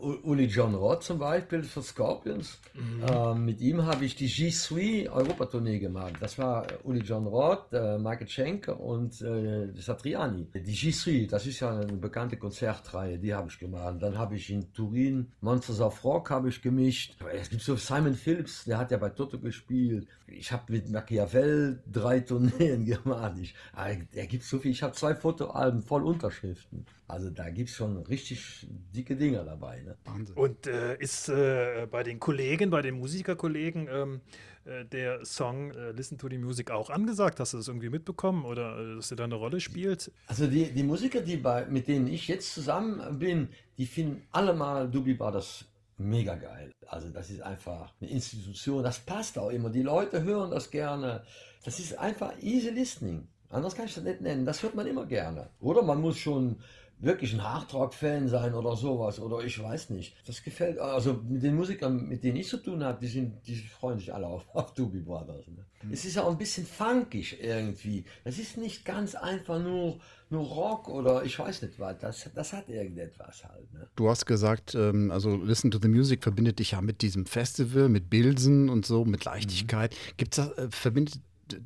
Uli 0.04 0.44
John 0.44 0.74
Roth 0.74 1.02
zum 1.02 1.18
Beispiel 1.18 1.62
für 1.62 1.82
Scorpions. 1.82 2.58
Mhm. 2.74 3.02
Äh, 3.04 3.34
mit 3.34 3.60
ihm 3.60 3.84
habe 3.86 4.04
ich 4.04 4.14
die 4.14 4.28
G3 4.28 5.08
Europatournee 5.10 5.78
gemacht. 5.78 6.14
Das 6.20 6.38
war 6.38 6.66
Uli 6.84 7.00
John 7.00 7.26
Roth, 7.26 7.72
äh, 7.72 7.98
Michael 7.98 8.28
Schenker 8.28 8.78
und 8.78 9.20
äh, 9.22 9.72
Satriani. 9.80 10.46
Die 10.54 10.76
G3, 10.76 11.28
das 11.28 11.46
ist 11.46 11.60
ja 11.60 11.70
eine 11.70 11.86
bekannte 11.94 12.36
Konzertreihe, 12.36 13.18
die 13.18 13.34
habe 13.34 13.48
ich 13.48 13.58
gemacht. 13.58 13.96
Dann 14.00 14.18
habe 14.18 14.36
ich 14.36 14.50
in 14.50 14.72
Turin. 14.74 15.32
Monsters 15.40 15.80
of 15.80 16.04
Rock 16.04 16.30
habe 16.30 16.48
ich 16.48 16.60
gemischt. 16.60 17.16
Es 17.32 17.48
gibt 17.48 17.62
so 17.62 17.76
Simon 17.76 18.14
Phillips, 18.14 18.64
der 18.64 18.78
hat 18.78 18.90
ja 18.90 18.98
bei 18.98 19.10
Toto 19.10 19.38
gespielt. 19.38 20.06
Ich 20.26 20.52
habe 20.52 20.72
mit 20.72 20.90
Machiavel 20.90 21.82
drei 21.90 22.20
Tourneen 22.20 22.84
gemacht. 22.84 23.38
Ich, 23.40 23.54
ah, 23.72 23.88
er 24.12 24.26
gibt 24.26 24.44
so 24.44 24.58
viel. 24.58 24.72
Ich 24.72 24.82
habe 24.82 24.92
zwei 24.92 25.14
Fotoalben 25.14 25.82
voll 25.82 26.04
Unterschriften. 26.04 26.84
Also 27.06 27.30
da 27.30 27.50
gibt 27.50 27.68
es 27.68 27.76
schon 27.76 27.98
richtig 27.98 28.66
dicke 28.94 29.16
Dinger 29.16 29.44
dabei. 29.44 29.82
Ne? 29.82 29.96
Und 30.34 30.66
äh, 30.66 30.96
ist 30.98 31.28
äh, 31.28 31.86
bei 31.90 32.02
den 32.02 32.18
Kollegen, 32.18 32.70
bei 32.70 32.80
den 32.80 32.98
Musikerkollegen, 32.98 33.88
ähm, 33.90 34.20
äh, 34.64 34.84
der 34.86 35.24
Song 35.24 35.70
äh, 35.72 35.92
Listen 35.92 36.16
to 36.16 36.28
the 36.28 36.38
Music 36.38 36.70
auch 36.70 36.88
angesagt? 36.88 37.40
Hast 37.40 37.52
du 37.52 37.58
das 37.58 37.68
irgendwie 37.68 37.90
mitbekommen 37.90 38.44
oder 38.44 38.78
äh, 38.78 38.96
dass 38.96 39.10
er 39.10 39.18
da 39.18 39.24
eine 39.24 39.34
Rolle 39.34 39.60
spielt? 39.60 40.10
Also 40.26 40.46
die, 40.46 40.72
die 40.72 40.82
Musiker, 40.82 41.20
die 41.20 41.36
bei, 41.36 41.66
mit 41.66 41.88
denen 41.88 42.06
ich 42.06 42.28
jetzt 42.28 42.54
zusammen 42.54 43.18
bin, 43.18 43.48
die 43.76 43.86
finden 43.86 44.22
alle 44.32 44.54
mal 44.54 44.90
Dubi 44.90 45.16
das 45.18 45.66
mega 45.98 46.34
geil. 46.34 46.72
Also 46.86 47.10
das 47.10 47.30
ist 47.30 47.42
einfach 47.42 47.92
eine 48.00 48.10
Institution, 48.10 48.82
das 48.82 48.98
passt 48.98 49.38
auch 49.38 49.50
immer. 49.50 49.68
Die 49.70 49.82
Leute 49.82 50.22
hören 50.22 50.50
das 50.50 50.70
gerne. 50.70 51.22
Das 51.64 51.78
ist 51.78 51.98
einfach 51.98 52.32
easy 52.40 52.70
listening. 52.70 53.28
Anders 53.50 53.76
kann 53.76 53.86
ich 53.86 53.94
das 53.94 54.04
nicht 54.04 54.20
nennen. 54.20 54.46
Das 54.46 54.62
hört 54.62 54.74
man 54.74 54.86
immer 54.86 55.06
gerne. 55.06 55.50
Oder 55.60 55.82
man 55.82 56.00
muss 56.00 56.18
schon 56.18 56.56
wirklich 56.98 57.32
ein 57.34 57.42
Hardrock-Fan 57.42 58.28
sein 58.28 58.54
oder 58.54 58.76
sowas 58.76 59.20
oder 59.20 59.44
ich 59.44 59.62
weiß 59.62 59.90
nicht. 59.90 60.16
Das 60.26 60.42
gefällt, 60.42 60.78
also 60.78 61.20
mit 61.28 61.42
den 61.42 61.54
Musikern, 61.54 62.08
mit 62.08 62.24
denen 62.24 62.36
ich 62.36 62.48
zu 62.48 62.56
tun 62.58 62.82
habe, 62.82 62.98
die 63.00 63.08
sind, 63.08 63.46
die 63.46 63.56
freuen 63.56 63.98
sich 63.98 64.12
alle 64.12 64.26
auf, 64.26 64.46
auf 64.54 64.74
Doobie 64.74 65.00
Brothers. 65.00 65.46
Ne? 65.48 65.64
Mhm. 65.82 65.92
Es 65.92 66.04
ist 66.04 66.16
ja 66.16 66.22
auch 66.22 66.30
ein 66.30 66.38
bisschen 66.38 66.66
funkig 66.66 67.38
irgendwie. 67.42 68.04
Das 68.24 68.38
ist 68.38 68.56
nicht 68.56 68.84
ganz 68.84 69.14
einfach 69.14 69.60
nur, 69.60 69.98
nur 70.30 70.44
Rock 70.44 70.88
oder 70.88 71.24
ich 71.24 71.38
weiß 71.38 71.62
nicht 71.62 71.78
was. 71.78 71.98
Das, 71.98 72.30
das 72.34 72.52
hat 72.52 72.68
irgendetwas 72.68 73.44
halt. 73.44 73.72
Ne? 73.72 73.86
Du 73.96 74.08
hast 74.08 74.26
gesagt, 74.26 74.74
ähm, 74.74 75.10
also 75.10 75.36
Listen 75.36 75.70
to 75.70 75.78
the 75.80 75.88
Music 75.88 76.22
verbindet 76.22 76.58
dich 76.58 76.72
ja 76.72 76.80
mit 76.80 77.02
diesem 77.02 77.26
Festival, 77.26 77.88
mit 77.88 78.08
Bilsen 78.10 78.68
und 78.68 78.86
so, 78.86 79.04
mit 79.04 79.24
Leichtigkeit. 79.24 79.92
Mhm. 79.92 80.16
Gibt's 80.16 80.36
da, 80.36 80.52
äh, 80.52 80.68
verbindet 80.70 81.20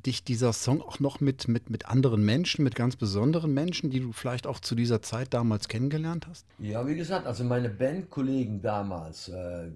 dich 0.05 0.23
dieser 0.23 0.53
Song 0.53 0.81
auch 0.81 0.99
noch 0.99 1.19
mit, 1.19 1.47
mit, 1.47 1.69
mit 1.69 1.87
anderen 1.87 2.23
Menschen, 2.23 2.63
mit 2.63 2.75
ganz 2.75 2.95
besonderen 2.95 3.53
Menschen, 3.53 3.89
die 3.89 3.99
du 3.99 4.11
vielleicht 4.11 4.47
auch 4.47 4.59
zu 4.59 4.75
dieser 4.75 5.01
Zeit 5.01 5.33
damals 5.33 5.67
kennengelernt 5.67 6.27
hast? 6.27 6.45
Ja, 6.59 6.85
wie 6.87 6.95
gesagt, 6.95 7.25
also 7.27 7.43
meine 7.43 7.69
Bandkollegen 7.69 8.61
damals, 8.61 9.29
äh, 9.29 9.69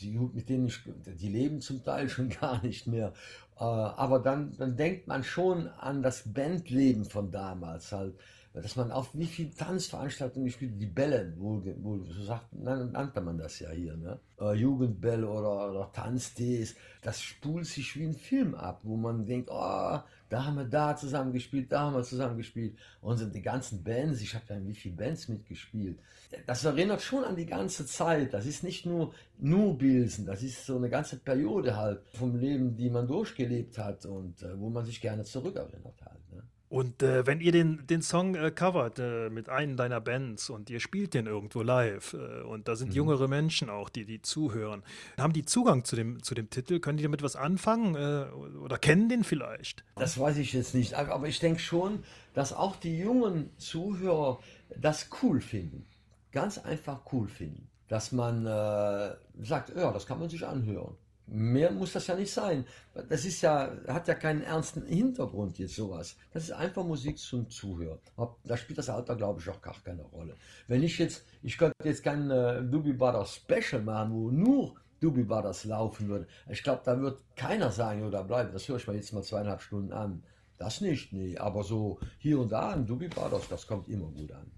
die, 0.00 0.18
mit 0.18 0.48
denen 0.48 0.66
ich, 0.66 0.80
die 1.20 1.28
leben 1.28 1.60
zum 1.60 1.82
Teil 1.84 2.08
schon 2.08 2.30
gar 2.30 2.62
nicht 2.62 2.86
mehr. 2.86 3.12
Äh, 3.58 3.64
aber 3.64 4.18
dann, 4.20 4.56
dann 4.56 4.76
denkt 4.76 5.06
man 5.08 5.24
schon 5.24 5.68
an 5.68 6.02
das 6.02 6.32
Bandleben 6.32 7.04
von 7.04 7.30
damals 7.30 7.92
halt 7.92 8.14
dass 8.62 8.76
man 8.76 8.90
auf 8.90 9.10
wie 9.14 9.26
viele 9.26 9.54
Tanzveranstaltungen 9.54 10.46
gespielt, 10.46 10.72
die 10.80 10.86
Bälle, 10.86 11.34
wohl, 11.38 11.62
wohl 11.82 12.04
so 12.04 12.22
sagt, 12.22 12.52
nannte 12.52 13.20
man 13.20 13.38
das 13.38 13.58
ja 13.60 13.70
hier, 13.70 13.96
ne? 13.96 14.18
Äh, 14.40 14.54
Jugendbälle 14.54 15.28
oder, 15.28 15.70
oder 15.70 15.92
Tanztees, 15.92 16.74
das 17.02 17.20
spult 17.20 17.66
sich 17.66 17.96
wie 17.96 18.04
ein 18.04 18.14
Film 18.14 18.54
ab, 18.54 18.80
wo 18.82 18.96
man 18.96 19.26
denkt, 19.26 19.50
oh, 19.50 19.98
da 20.28 20.44
haben 20.44 20.56
wir 20.56 20.64
da 20.64 20.94
zusammen 20.96 21.32
gespielt, 21.32 21.72
da 21.72 21.80
haben 21.80 21.94
wir 21.94 22.02
zusammen 22.02 22.36
gespielt. 22.36 22.76
Und 23.00 23.34
die 23.34 23.42
ganzen 23.42 23.82
Bands, 23.82 24.20
ich 24.20 24.34
habe 24.34 24.44
ja 24.50 24.66
wie 24.66 24.74
viele 24.74 24.94
Bands 24.94 25.28
mitgespielt. 25.28 25.98
Das 26.46 26.64
erinnert 26.64 27.00
schon 27.00 27.24
an 27.24 27.36
die 27.36 27.46
ganze 27.46 27.86
Zeit. 27.86 28.34
Das 28.34 28.44
ist 28.44 28.62
nicht 28.62 28.84
nur, 28.84 29.14
nur 29.38 29.78
Bilsen, 29.78 30.26
das 30.26 30.42
ist 30.42 30.66
so 30.66 30.76
eine 30.76 30.90
ganze 30.90 31.16
Periode 31.16 31.76
halt 31.76 32.02
vom 32.14 32.36
Leben, 32.36 32.76
die 32.76 32.90
man 32.90 33.06
durchgelebt 33.06 33.78
hat 33.78 34.04
und 34.04 34.42
äh, 34.42 34.58
wo 34.58 34.68
man 34.68 34.84
sich 34.84 35.00
gerne 35.00 35.24
zurückerinnert 35.24 36.02
hat. 36.02 36.20
Ne? 36.32 36.42
Und 36.68 37.02
äh, 37.02 37.26
wenn 37.26 37.40
ihr 37.40 37.52
den, 37.52 37.86
den 37.86 38.02
Song 38.02 38.34
äh, 38.34 38.50
covert 38.50 38.98
äh, 38.98 39.30
mit 39.30 39.48
einem 39.48 39.76
deiner 39.76 40.02
Bands 40.02 40.50
und 40.50 40.68
ihr 40.68 40.80
spielt 40.80 41.14
den 41.14 41.26
irgendwo 41.26 41.62
live 41.62 42.12
äh, 42.12 42.42
und 42.42 42.68
da 42.68 42.76
sind 42.76 42.88
mhm. 42.88 42.96
jüngere 42.96 43.26
Menschen 43.26 43.70
auch, 43.70 43.88
die 43.88 44.04
die 44.04 44.20
zuhören, 44.20 44.82
haben 45.16 45.32
die 45.32 45.46
Zugang 45.46 45.84
zu 45.84 45.96
dem, 45.96 46.22
zu 46.22 46.34
dem 46.34 46.50
Titel? 46.50 46.78
Können 46.78 46.98
die 46.98 47.04
damit 47.04 47.22
was 47.22 47.36
anfangen 47.36 47.94
äh, 47.94 48.26
oder 48.58 48.76
kennen 48.76 49.08
den 49.08 49.24
vielleicht? 49.24 49.82
Das 49.96 50.18
weiß 50.18 50.36
ich 50.36 50.52
jetzt 50.52 50.74
nicht, 50.74 50.92
aber 50.92 51.26
ich 51.26 51.38
denke 51.38 51.60
schon, 51.60 52.04
dass 52.34 52.52
auch 52.52 52.76
die 52.76 52.98
jungen 52.98 53.50
Zuhörer 53.56 54.38
das 54.76 55.08
cool 55.22 55.40
finden. 55.40 55.86
Ganz 56.32 56.58
einfach 56.58 57.00
cool 57.12 57.28
finden. 57.28 57.68
Dass 57.88 58.12
man 58.12 58.44
äh, 58.44 59.14
sagt, 59.40 59.74
ja, 59.74 59.90
das 59.90 60.06
kann 60.06 60.20
man 60.20 60.28
sich 60.28 60.46
anhören. 60.46 60.94
Mehr 61.30 61.70
muss 61.72 61.92
das 61.92 62.06
ja 62.06 62.14
nicht 62.14 62.32
sein. 62.32 62.64
Das 63.08 63.24
ist 63.24 63.42
ja, 63.42 63.70
hat 63.86 64.08
ja 64.08 64.14
keinen 64.14 64.42
ernsten 64.42 64.86
Hintergrund 64.86 65.58
jetzt 65.58 65.74
sowas. 65.74 66.16
Das 66.32 66.44
ist 66.44 66.52
einfach 66.52 66.84
Musik 66.84 67.18
zum 67.18 67.50
Zuhören. 67.50 67.98
Da 68.44 68.56
spielt 68.56 68.78
das 68.78 68.88
Alter, 68.88 69.14
glaube 69.14 69.40
ich, 69.40 69.48
auch 69.48 69.60
gar 69.60 69.76
keine 69.84 70.02
Rolle. 70.02 70.36
Wenn 70.68 70.82
ich 70.82 70.98
jetzt, 70.98 71.24
ich 71.42 71.58
könnte 71.58 71.74
jetzt 71.84 72.02
kein 72.02 72.30
äh, 72.30 72.62
Doobie 72.62 72.94
Brothers 72.94 73.34
Special 73.34 73.82
machen, 73.82 74.12
wo 74.12 74.30
nur 74.30 74.74
Doobie 75.00 75.24
Brothers 75.24 75.64
laufen 75.64 76.08
würde. 76.08 76.26
Ich 76.48 76.62
glaube, 76.62 76.80
da 76.84 76.98
wird 76.98 77.22
keiner 77.36 77.70
sagen, 77.70 78.04
oder 78.04 78.24
bleiben, 78.24 78.52
das 78.52 78.66
höre 78.66 78.76
ich 78.76 78.86
mir 78.86 78.94
jetzt 78.94 79.12
mal 79.12 79.22
zweieinhalb 79.22 79.60
Stunden 79.60 79.92
an. 79.92 80.22
Das 80.56 80.80
nicht, 80.80 81.12
nee. 81.12 81.36
Aber 81.36 81.62
so 81.62 82.00
hier 82.18 82.40
und 82.40 82.50
da 82.50 82.70
ein 82.70 82.86
Doobie 82.86 83.08
Brothers, 83.08 83.48
das 83.48 83.66
kommt 83.66 83.88
immer 83.88 84.08
gut 84.08 84.32
an 84.32 84.50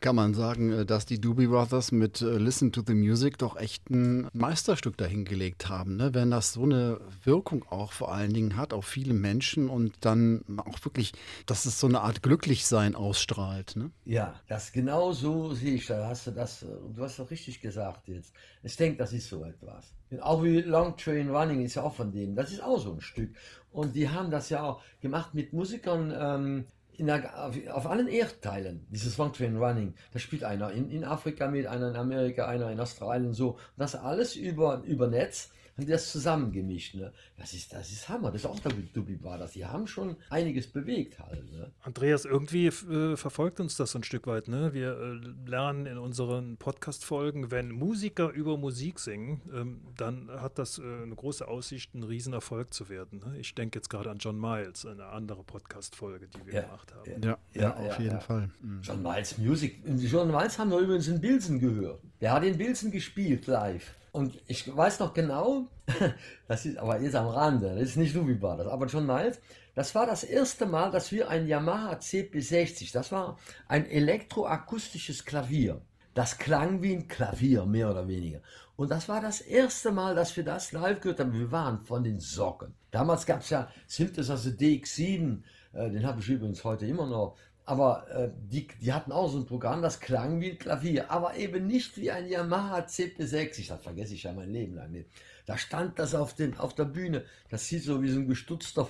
kann 0.00 0.16
man 0.16 0.34
sagen, 0.34 0.72
äh, 0.72 0.86
dass 0.86 1.06
die 1.06 1.20
Doobie 1.20 1.46
Brothers 1.46 1.92
mit 1.92 2.20
äh, 2.22 2.38
Listen 2.38 2.72
to 2.72 2.82
the 2.86 2.94
Music 2.94 3.38
doch 3.38 3.56
echt 3.56 3.90
ein 3.90 4.28
Meisterstück 4.32 4.96
dahingelegt 4.96 5.68
haben. 5.68 5.96
Ne? 5.96 6.14
Wenn 6.14 6.30
das 6.30 6.52
so 6.52 6.62
eine 6.62 7.00
Wirkung 7.24 7.64
auch 7.70 7.92
vor 7.92 8.12
allen 8.12 8.32
Dingen 8.32 8.56
hat 8.56 8.72
auf 8.72 8.84
viele 8.84 9.14
Menschen 9.14 9.68
und 9.68 9.94
dann 10.00 10.42
auch 10.58 10.84
wirklich, 10.84 11.12
dass 11.46 11.66
es 11.66 11.80
so 11.80 11.86
eine 11.86 12.00
Art 12.00 12.22
Glücklichsein 12.22 12.94
ausstrahlt. 12.94 13.76
Ne? 13.76 13.90
Ja, 14.04 14.40
das 14.48 14.72
genau 14.72 15.12
so 15.12 15.54
sehe 15.54 15.74
ich. 15.74 15.86
Da 15.86 16.08
hast 16.08 16.26
du 16.26 16.30
das, 16.30 16.62
äh, 16.62 16.66
du 16.94 17.02
hast 17.02 17.18
doch 17.18 17.30
richtig 17.30 17.60
gesagt 17.60 18.08
jetzt. 18.08 18.32
Ich 18.62 18.76
denke, 18.76 18.98
das 18.98 19.12
ist 19.12 19.28
so 19.28 19.44
etwas. 19.44 19.92
Auch 20.20 20.42
wie 20.44 20.60
Long 20.60 20.96
Train 20.96 21.30
Running 21.30 21.64
ist 21.64 21.74
ja 21.74 21.82
auch 21.82 21.94
von 21.94 22.12
dem. 22.12 22.36
Das 22.36 22.52
ist 22.52 22.62
auch 22.62 22.78
so 22.78 22.92
ein 22.92 23.00
Stück. 23.00 23.34
Und 23.72 23.94
die 23.94 24.08
haben 24.08 24.30
das 24.30 24.48
ja 24.50 24.62
auch 24.62 24.82
gemacht 25.00 25.34
mit 25.34 25.52
Musikern, 25.52 26.14
ähm, 26.16 26.66
der, 27.04 27.44
auf, 27.44 27.54
auf, 27.68 27.86
allen 27.86 28.08
Erdteilen, 28.08 28.86
dieses 28.90 29.18
One 29.18 29.32
Train 29.32 29.58
Running, 29.58 29.94
da 30.12 30.18
spielt 30.18 30.44
einer 30.44 30.70
in, 30.72 30.90
in 30.90 31.04
Afrika 31.04 31.48
mit, 31.48 31.66
einer 31.66 31.90
in 31.90 31.96
Amerika, 31.96 32.46
einer 32.46 32.70
in 32.70 32.80
Australien, 32.80 33.34
so. 33.34 33.58
Das 33.76 33.94
alles 33.94 34.34
über, 34.34 34.82
über 34.86 35.08
Netz 35.08 35.50
haben 35.76 35.84
die 35.84 35.92
das 35.92 36.10
zusammengemischt. 36.10 36.94
Ne? 36.94 37.12
Das, 37.36 37.52
ist, 37.52 37.72
das 37.72 37.90
ist 37.90 38.08
Hammer. 38.08 38.30
Das 38.30 38.42
ist 38.42 38.46
auch 38.46 38.58
der 38.60 38.72
Dubi 38.72 39.22
war 39.22 39.36
das. 39.36 39.52
Die 39.52 39.66
haben 39.66 39.86
schon 39.86 40.16
einiges 40.30 40.66
bewegt 40.66 41.18
halt. 41.18 41.52
Ne? 41.52 41.70
Andreas, 41.82 42.24
irgendwie 42.24 42.66
äh, 42.66 43.16
verfolgt 43.16 43.60
uns 43.60 43.76
das 43.76 43.90
so 43.90 43.98
ein 43.98 44.02
Stück 44.02 44.26
weit. 44.26 44.48
Ne? 44.48 44.72
Wir 44.72 44.96
äh, 44.98 45.48
lernen 45.50 45.84
in 45.84 45.98
unseren 45.98 46.56
Podcast-Folgen, 46.56 47.50
wenn 47.50 47.70
Musiker 47.70 48.30
über 48.30 48.56
Musik 48.56 48.98
singen, 48.98 49.42
ähm, 49.54 49.82
dann 49.96 50.30
hat 50.30 50.58
das 50.58 50.78
äh, 50.78 50.82
eine 50.82 51.14
große 51.14 51.46
Aussicht, 51.46 51.94
ein 51.94 52.04
Riesenerfolg 52.04 52.72
zu 52.72 52.88
werden. 52.88 53.18
Ne? 53.18 53.38
Ich 53.38 53.54
denke 53.54 53.78
jetzt 53.78 53.90
gerade 53.90 54.10
an 54.10 54.16
John 54.18 54.40
Miles, 54.40 54.86
eine 54.86 55.06
andere 55.06 55.44
Podcast-Folge, 55.44 56.28
die 56.28 56.46
wir 56.46 56.54
ja, 56.54 56.62
gemacht 56.62 56.94
haben. 56.94 57.22
Ja, 57.22 57.38
ja, 57.52 57.60
ja 57.62 57.74
auf 57.74 57.98
jeden 57.98 58.20
Fall. 58.20 58.48
Mhm. 58.62 58.80
John 58.82 59.02
Miles 59.02 59.36
Music. 59.36 59.82
John 59.84 60.28
Miles 60.28 60.58
haben 60.58 60.70
wir 60.70 60.78
übrigens 60.78 61.08
in 61.08 61.20
Bilsen 61.20 61.58
gehört. 61.58 62.00
Der 62.22 62.32
hat 62.32 62.44
in 62.44 62.56
Bilsen 62.56 62.90
gespielt 62.90 63.46
live. 63.46 63.94
Und 64.16 64.40
ich 64.46 64.74
weiß 64.74 65.00
noch 65.00 65.12
genau, 65.12 65.66
das 66.48 66.64
ist 66.64 66.78
aber 66.78 66.98
jetzt 67.02 67.14
am 67.14 67.26
Rande, 67.26 67.74
das 67.74 67.90
ist 67.90 67.96
nicht 67.96 68.14
so 68.14 68.26
wie 68.26 68.40
war 68.40 68.56
das, 68.56 68.66
aber 68.66 68.88
schon 68.88 69.04
Miles, 69.04 69.38
das 69.74 69.94
war 69.94 70.06
das 70.06 70.24
erste 70.24 70.64
Mal, 70.64 70.90
dass 70.90 71.12
wir 71.12 71.28
ein 71.28 71.46
Yamaha 71.46 71.96
CP60, 71.96 72.94
das 72.94 73.12
war 73.12 73.38
ein 73.68 73.84
elektroakustisches 73.84 75.26
Klavier. 75.26 75.82
Das 76.14 76.38
klang 76.38 76.80
wie 76.82 76.94
ein 76.94 77.08
Klavier, 77.08 77.66
mehr 77.66 77.90
oder 77.90 78.08
weniger. 78.08 78.40
Und 78.76 78.90
das 78.90 79.06
war 79.06 79.20
das 79.20 79.42
erste 79.42 79.92
Mal, 79.92 80.14
dass 80.14 80.34
wir 80.34 80.44
das 80.44 80.72
live 80.72 81.02
gehört 81.02 81.20
haben. 81.20 81.34
Wir 81.34 81.52
waren 81.52 81.82
von 81.82 82.02
den 82.02 82.18
Socken. 82.18 82.72
Damals 82.90 83.26
gab 83.26 83.40
es 83.40 83.50
ja 83.50 83.70
Synthesizer 83.86 84.48
DX7, 84.48 85.42
äh, 85.74 85.90
den 85.90 86.06
habe 86.06 86.20
ich 86.20 86.28
übrigens 86.30 86.64
heute 86.64 86.86
immer 86.86 87.06
noch. 87.06 87.36
Aber 87.68 88.06
äh, 88.10 88.30
die, 88.48 88.68
die 88.80 88.92
hatten 88.92 89.10
auch 89.10 89.28
so 89.28 89.38
ein 89.38 89.46
Programm, 89.46 89.82
das 89.82 89.98
klang 89.98 90.40
wie 90.40 90.52
ein 90.52 90.58
Klavier, 90.58 91.10
aber 91.10 91.36
eben 91.36 91.66
nicht 91.66 91.96
wie 91.96 92.12
ein 92.12 92.28
Yamaha 92.28 92.78
CP6. 92.78 93.68
Das 93.68 93.82
vergesse 93.82 94.14
ich 94.14 94.22
ja 94.22 94.32
mein 94.32 94.52
Leben 94.52 94.76
lang 94.76 94.92
nicht. 94.92 95.10
Da 95.46 95.58
stand 95.58 95.98
das 95.98 96.14
auf, 96.14 96.34
den, 96.34 96.56
auf 96.58 96.74
der 96.74 96.84
Bühne. 96.84 97.24
Das 97.50 97.66
sieht 97.66 97.82
so 97.82 98.02
wie 98.02 98.08
so 98.08 98.20
ein 98.20 98.28
gestutzter 98.28 98.88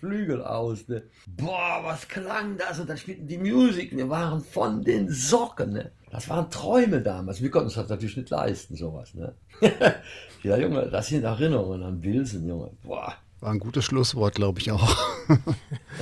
Flügel 0.00 0.42
aus. 0.42 0.88
Ne? 0.88 1.04
Boah, 1.26 1.80
was 1.82 2.06
klang 2.06 2.58
das? 2.58 2.78
Und 2.78 2.90
da 2.90 2.98
spielten 2.98 3.26
die 3.26 3.38
Musik. 3.38 3.96
Wir 3.96 4.10
waren 4.10 4.42
von 4.42 4.84
den 4.84 5.10
Socken. 5.10 5.72
Ne? 5.72 5.92
Das 6.10 6.28
waren 6.28 6.50
Träume 6.50 7.00
damals. 7.00 7.42
Wir 7.42 7.50
konnten 7.50 7.68
uns 7.68 7.74
das 7.76 7.88
natürlich 7.88 8.16
nicht 8.18 8.30
leisten, 8.30 8.76
sowas. 8.76 9.14
Ne? 9.14 9.34
ja, 10.42 10.56
Junge, 10.58 10.88
das 10.90 11.08
sind 11.08 11.24
Erinnerungen 11.24 11.82
an 11.82 12.02
Wilson, 12.02 12.46
Junge. 12.46 12.70
Boah. 12.82 13.14
War 13.40 13.52
ein 13.52 13.60
gutes 13.60 13.84
Schlusswort, 13.84 14.34
glaube 14.34 14.58
ich 14.60 14.72
auch. 14.72 14.96